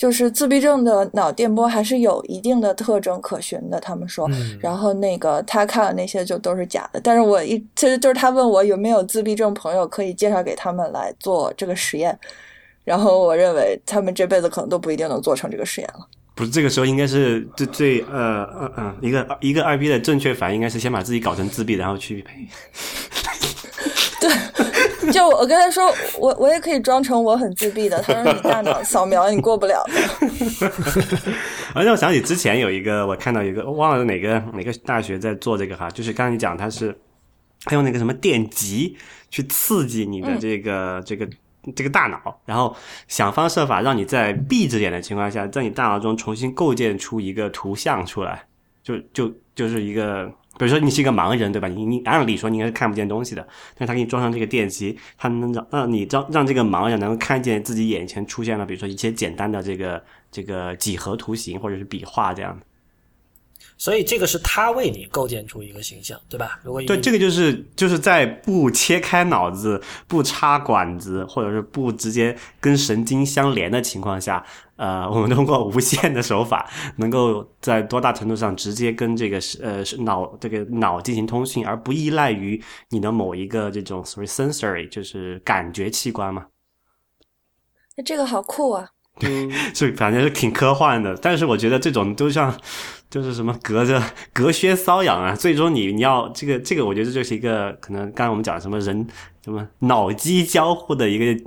[0.00, 4.26] 就是自闭症的脑电波还是有一定的特征可循的，他们说。
[4.30, 12.18] 嗯然后那个他看的那些就都是假的，但是我一其实就是他问我有没有自闭症朋友可以介绍给他们来做这个实验，
[12.82, 16.06] 然后我认为他们这辈子可能都不一定能做成这个实验了。
[16.34, 22.48] 不是这个时候应该是最最呃呃呃一个一个二逼的正确反应应该是先把自己搞成自闭，然后去陪。
[24.18, 24.30] 对，
[25.12, 28.00] 就我跟他说，我我也可以装成我很自闭的。
[28.02, 29.92] 他说你大脑扫描你过不了的。
[31.74, 36.96] 而且我想起之前有一个，我看到一个忘了哪个哪个大学在做这个哈，就是刚才你讲他是
[37.64, 38.96] 他用那个什么电极
[39.30, 41.28] 去刺激你的这个、这个
[41.74, 42.74] 这个大脑，然后
[43.08, 48.44] 想方设法让你在闭着眼的情况下，在你大脑中重新构建出一个图像出来，
[48.82, 50.30] 就就就是一个。
[50.60, 51.66] 比如说你是一个盲人，对吧？
[51.68, 53.42] 你你按理说你应该是看不见东西的，
[53.74, 62.66] 但是他给你装上这个电极，他能让让你让让这个盲人能够看见自己眼前出现了，比如说一些简单的这个这个几何图形或者是笔画这样的。
[63.78, 66.60] 所以这个是他为你构建出一个形象，对吧？
[66.62, 74.44] 如果对，这个就是就是在不切开脑子、不插管子，或者是不直接跟神经相连的情况下，
[74.80, 76.66] 呃，我们通过无线的手法，
[76.96, 82.58] 能够在多大程度上直接跟这个呃脑这个脑进行通讯，而不依赖于
[82.88, 86.46] 你的某一个这种 re sensory，就是感觉器官嘛。
[87.94, 88.88] 那这个好酷啊！
[89.22, 92.56] 嗯，是反正是挺科幻的，但是我觉得这种都像
[93.08, 94.02] 就是什么隔着
[94.32, 95.34] 隔靴搔痒啊。
[95.34, 99.06] 最终你你要这个这个，我觉得就是一个可能刚才我们讲什么人
[99.44, 101.44] 什么脑机交互的一个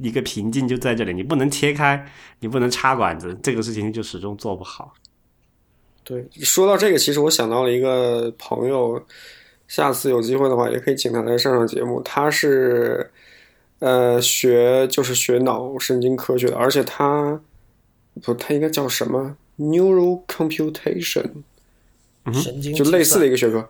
[0.00, 2.04] 一个瓶颈就在这里，你不能切开，
[2.40, 4.92] 你不能插管子，这个事情就始终做不好。
[6.04, 9.00] 对，说到这个，其实我想到了一个朋友，
[9.68, 12.02] 下次有机会的话，也可以请他来上上节目。
[12.02, 13.08] 他是
[13.82, 17.40] 呃学就是学脑神经科学的，而且他
[18.22, 21.28] 不，他应该叫什么 neural computation，
[22.32, 23.68] 神经就类似的的一个学科。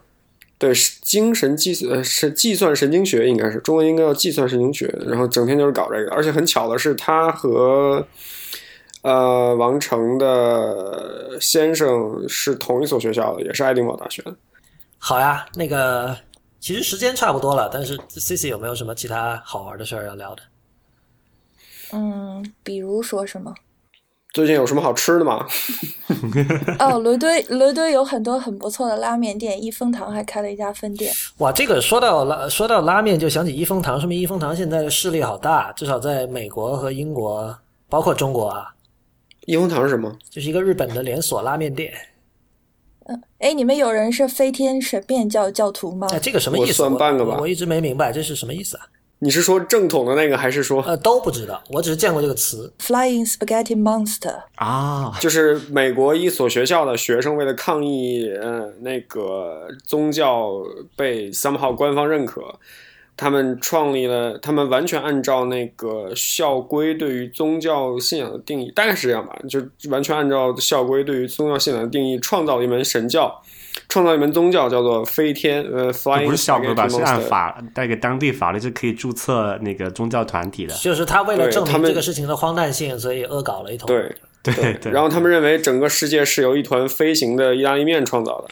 [0.59, 4.87] 对，是精神计呃是计算神经学，应该是中文应该叫计算神经学。
[5.07, 8.07] 然后整天就是搞这个，而且很巧的是，他和
[9.01, 14.37] 呃王成的先生是同一所学校的，也是爱丁堡大学的。
[14.99, 16.17] 好呀，那个
[16.63, 20.43] 其实时间差不多了，但是 C C 有没有什么其他好玩的事儿要聊的？
[21.93, 23.53] 嗯，比如说什么？
[24.33, 25.45] 最近有什么好吃的吗？
[26.79, 31.13] 哦，伦敦伦敦有很多很不错的拉面店，一风堂还开了一家分店。
[31.39, 37.59] 哇，这个说到拉说到拉面，就想起一风堂，说明一风堂现在的势力好大，至少在美国和英国，
[37.89, 38.73] 包括中国啊，
[39.47, 40.17] 一风堂是什么？
[40.31, 41.93] 就是一个日本的连锁拉面店。
[43.39, 46.07] 哎，你们有人是飞天神变教教徒吗？
[46.13, 46.83] 哎，这个什么意思？
[46.83, 48.87] 我算半个吧我我一直没明白这是什么意思啊？
[49.25, 52.73] 你是说正统的那个，还是说呃，都不知道，我只是见过这个词。
[52.81, 60.51] Flying Spaghetti Monster，啊，就是美国一所学校的学生为了抗议，呃，那个宗教
[60.97, 62.43] 被 somehow 官方认可，
[63.17, 69.61] 他们创立了，他们完全按照那个校规对于宗教信仰的定义，大概是这样吧，就
[69.91, 73.43] 完全按照校规对于宗教信仰的定义，创造了一门神教，
[73.89, 80.75] 创造一门宗教，叫做飞天呃 Flying 不是校规吧是按法带给当地法律是可以注册那个宗教团体的。
[80.75, 83.87] 就是他为了证明这个事情的荒诞性，所以恶搞了一通。
[83.87, 84.15] 对。
[84.45, 88.49] 对对，然后他们认为整个世界是由一团飞行的意大利面创造的，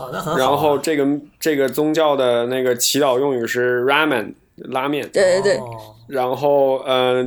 [0.00, 0.38] 哦，那很好啊。
[0.38, 1.06] 然后这个
[1.38, 7.24] 这个宗教的那个祈祷用语是 ramen 拉面，对对对，哦然后呃，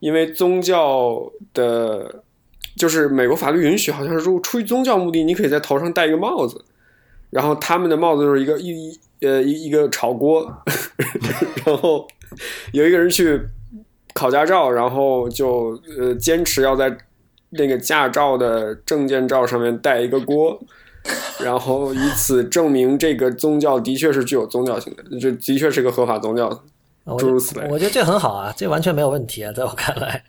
[0.00, 2.22] 因为宗教的，
[2.76, 6.62] 就是美国法律允许，好像是如果出于宗教目的，你可以在头上戴一个帽子，
[7.30, 10.46] 然后他们的帽子就是一个一一呃一一个炒锅，
[11.64, 12.06] 然后
[12.72, 13.40] 有一个人去
[14.12, 16.96] 考驾照，然后就呃坚持要在
[17.50, 20.60] 那个驾照的证件照上面带一个锅。
[21.42, 26.48] 然后以此证明这个宗教的确是具有宗教性的，这的确是个合法宗教。
[27.04, 30.22] 我诸如此类我觉得这很好啊，这完全没有问题啊，在我看来。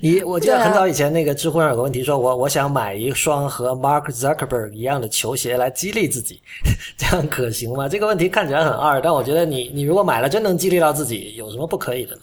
[0.00, 6.40] 你我记得很早以前那个知乎上有个问题说，我我想买一双和 Mark Zuckerberg 一样的球鞋来激励自己，
[6.96, 7.88] 这样可行吗？
[7.88, 12.22] 这个问题看起来很二，但我觉得你你如果买了真能激励到自己，有什么不可以的呢？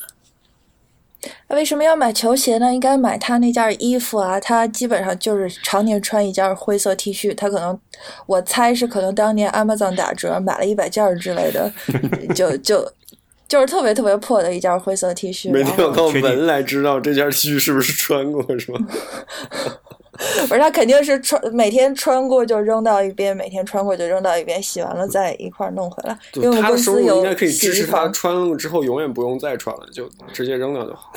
[1.50, 2.74] 为什么要买球鞋呢？
[2.74, 7.80] 应该买他那件衣服啊，他基本上就是常年穿一件灰色 T 恤，他可能
[8.26, 11.72] 我猜是可能当年 Amazon 打折买了一百件儿之类的，
[12.36, 12.92] 就就
[13.48, 18.80] 就是特别特别破的一件灰色 T 恤，没必要靠闻来知道这件 T 恤是不是穿过，是吧？
[20.48, 26.18] 不是他肯定是穿每天穿过就扔到一边，每天穿过就扔到一边，洗完了再一块儿弄回来。
[26.34, 31.12] 因为我们他的收入公司有应该可以支持他穿了之后永远不用再穿了，就直接扔掉就好。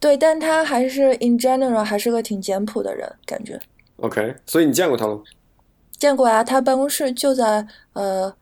[0.00, 3.58] 对，但他还是 in general 还是个挺简朴的人，感觉
[3.96, 5.22] OK，所以你见过他了吗？
[5.98, 8.34] 见过啊，他办公室就在呃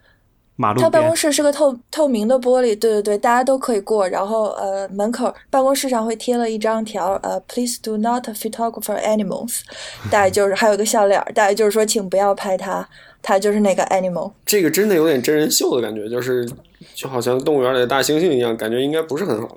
[0.61, 4.07] 马路他办公室是个透透明的玻璃，对对对，大家都可以过。
[4.07, 9.61] 然后呃，门口办公室上会贴了一张条，呃，Please do not photograph animals，
[10.13, 12.87] 大概就是还有一个笑脸儿，大概就是说请不要拍它，
[13.23, 14.31] 它就是那个 animal。
[14.45, 16.47] 这个真的有点真人秀的感觉，就是
[16.95, 19.57] 就好像动物园里的大猩猩一样，感觉应该不是很好。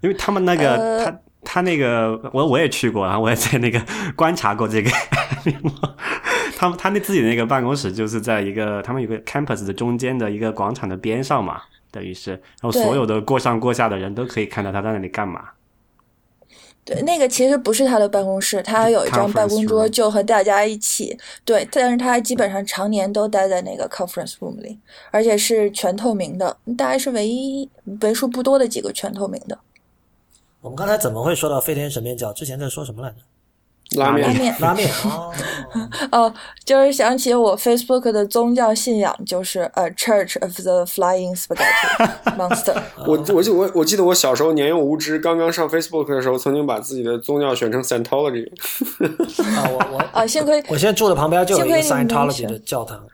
[0.00, 3.80] 因为他们那个、呃他他那个我我也去过，然 后我也在那个
[4.16, 4.90] 观察过这个
[6.56, 15.50] 他们他那自己那个办公室就是在一个他们有个 campus 的中间的一个广场的边上嘛，等于是，然后所有的过上过下的人都可以看到他在那里干嘛。
[16.84, 21.16] 对，那个其实不是他的办公室，他有一张办公桌，就和大家一起。
[21.44, 24.76] 对，但是他基本上常年都待在那个 conference room 里，
[25.12, 27.70] 而且是全透明的，大概是唯一
[28.00, 29.56] 为数不多的几个全透明的。
[30.62, 32.32] 我们刚才怎么会说到飞天神面教？
[32.32, 33.16] 之前在说什么来着？
[34.00, 35.30] 拉面拉面拉面哦，
[36.12, 36.34] 哦，
[36.64, 42.80] 就是想起我 Facebook 的宗教信仰，就是呃 Church of the Flying Spaghetti Monster。
[43.06, 48.48] 我我就我我记得我小时候年幼无知，刚刚上 Facebook 的时候，曾经把自己的宗教选成 Scientology。
[49.58, 53.04] 啊，我我啊，幸亏我现在住的旁边就有一个 Scientology 的教堂。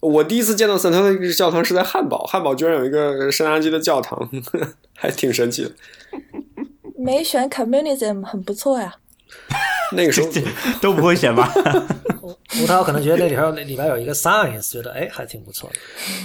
[0.00, 4.28] 我第一次见到 Scientology 教堂是在汉堡，汉堡居然有一个圣安基的教堂，
[4.96, 5.70] 还挺神奇的。
[7.02, 8.94] 没选 Communism 很不错呀。
[9.92, 10.28] 那个时候
[10.80, 11.52] 都不会选吧？
[12.62, 15.76] 吴涛可能觉得那里头里边有一个 science，觉得哎还挺不错的。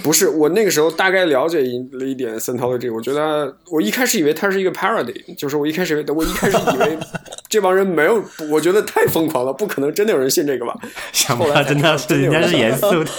[0.04, 6.98] 不是我那个时候大概了解一了一点 Scientology，我觉得我一开始以为它是一个 parody，就是我一开始以为我一开始以为
[7.48, 10.76] 这帮人没有，我觉得太疯狂了，不可能真的有人信这个吧？
[11.12, 13.10] 想不后来才到真的是人家是严肃的。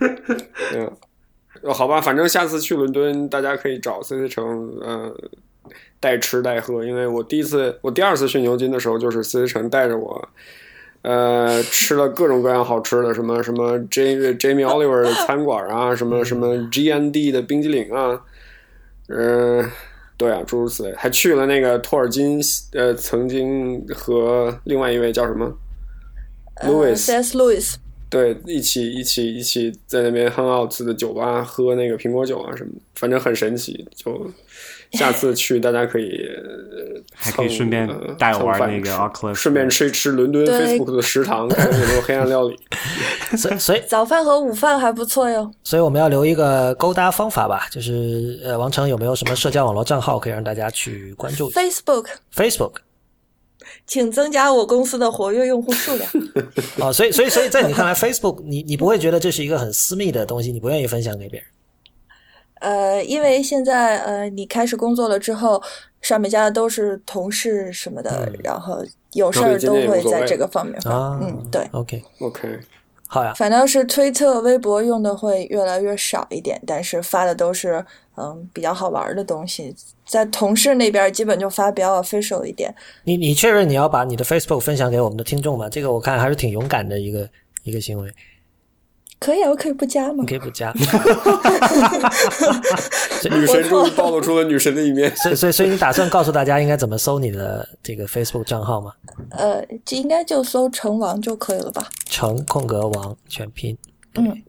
[0.74, 0.90] 嗯，
[1.62, 4.44] 呃好吧，反正下次去伦敦，大家可以找 C C 城，
[4.80, 5.14] 呃，
[6.02, 6.84] 带吃带喝。
[6.84, 10.28] 因为我第一次，我第二次去牛津的时候，就是 C C 城带着我，
[11.02, 18.20] 呃，吃了各种各样好吃的，什么什么 jam Jamie Oliver 的餐馆啊，什么什么 G N D 的冰激凌啊，
[19.08, 19.64] 嗯、
[20.16, 22.40] 对啊，诸如此类，还去了那个托尔金，
[22.72, 25.56] 呃，曾经和另外一位叫什么
[26.56, 27.38] 呃 Louis，C.S.
[27.38, 27.76] Lewis。
[28.10, 33.88] 对，一起一起一起在那边 hang out 的酒吧喝那个苹果酒啊什么的，反正很神奇。
[33.94, 34.30] 就
[34.92, 42.58] 下次去，大家可以呃 还可以顺便呃带我玩那个顺便吃一吃伦敦对 Facebook 的食堂，看 看有没有黑暗料理。
[43.36, 45.50] 所以所以早饭和午饭还不错哟。
[45.64, 52.74] 所以我们要留一个勾搭方法吧，就是呃，王成有没有什么社交网络账号可以让大家去关注 Facebook，？Facebook
[53.86, 56.10] 请增加我公司的活跃用户数量。
[56.78, 61.48] 哦，所以所以所以在你看来，Facebook 你你不会觉得这是一个很私密的东西，你不愿意分享给别人？
[62.62, 65.60] 呃，因为现在呃，你开始工作了之后，
[66.00, 70.90] 上面加的都是同事什么的，然后有事儿都会在这个方面发。
[70.92, 71.68] 啊嗯，对。
[71.72, 72.60] ，OK，OK，
[73.08, 77.84] 好呀，反倒是推特、微博用的会越来越少一点，但是发的都是
[78.16, 79.74] 嗯比较好玩的东西。
[80.06, 82.74] 在同事那边基本就发比较 official 一点。
[83.04, 85.68] 你你确认你要把你的 Facebook 分享给我们的听众吗？
[85.68, 87.28] 这个我看还是挺勇敢的一个
[87.64, 88.10] 一个行为。
[89.22, 90.26] 可以啊，我可以不加吗你？
[90.26, 90.72] 可以不加。
[93.30, 95.14] 女神终于暴露出了女神的一面。
[95.22, 98.92] 所以所以所以你打算告诉大家应该怎么搜你的这个 Facebook 账号吗？
[99.30, 101.88] 呃，这应该就搜成王就可以了吧？
[102.06, 103.78] 成空格王全拼。
[104.14, 104.42] 嗯，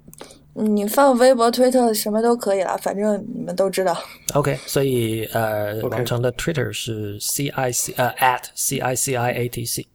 [0.54, 3.96] 你放微博、推特什么都可以了，反正你们都知道。
[4.34, 9.86] OK，所以呃王成的 Twitter 是 C I C 呃 at C I C I A T C。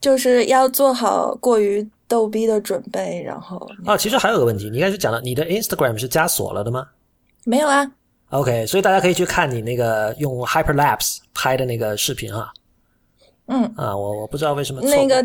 [0.00, 6.86] 就是要做好过于逗逼的准备，然后啊，其实还有个问题，你应该是讲了你的 Instagram 是加锁了的吗
[7.44, 7.90] 没有啊
[8.30, 12.52] ，？OK，所以大家可以去看你那个用 Hyperlapse 拍的那个视频啊。
[13.46, 15.24] 嗯，啊，我我不知道为什么那个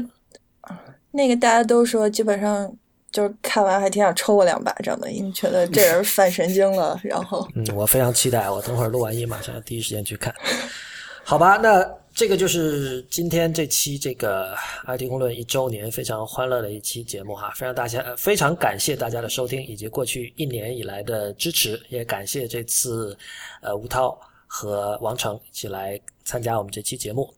[1.11, 2.71] 那个大家都说，基本上
[3.11, 6.99] 就是看完还挺想抽我两巴掌的，因为觉得这人犯神经了。
[7.03, 10.33] 然后嗯，我非常期待，我等会儿录完音马上要第一时间去看。
[11.23, 14.53] 好吧，那这个就是今天这期这个
[14.85, 23.17] IT 公论一周年非常欢乐的一期节目哈，非常大家非常感谢大家的收听以及过去一年以来的支持，也感谢这次
[23.61, 27.33] 呃吴涛和王成一起来参加我们这期节目，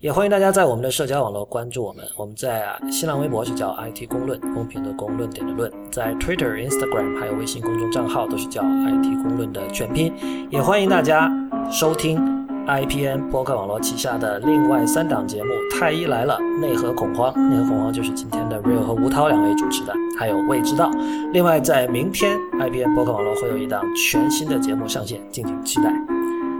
[0.00, 10.12] 也欢迎大家在我们的社交网络关注我们，我们在新浪微博是叫 IT 公论，公平的公论点的论，在 Twitter、Instagram 还有微信公众账号都是叫 IT 公论的全拼，
[10.50, 11.30] 也欢迎大家
[11.70, 20.90] 收听 IPN 播客网络旗下的另外三档节目《太医来了》《内核恐慌》，内核恐慌就是今天的 Real 和吴涛两位主持的，还有未知道。
[21.32, 25.92] 另外，在明天 IPN 播客网络会有一档全新的节目上线，敬请期待。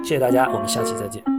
[0.05, 1.36] 谢谢大家，我们下期再见。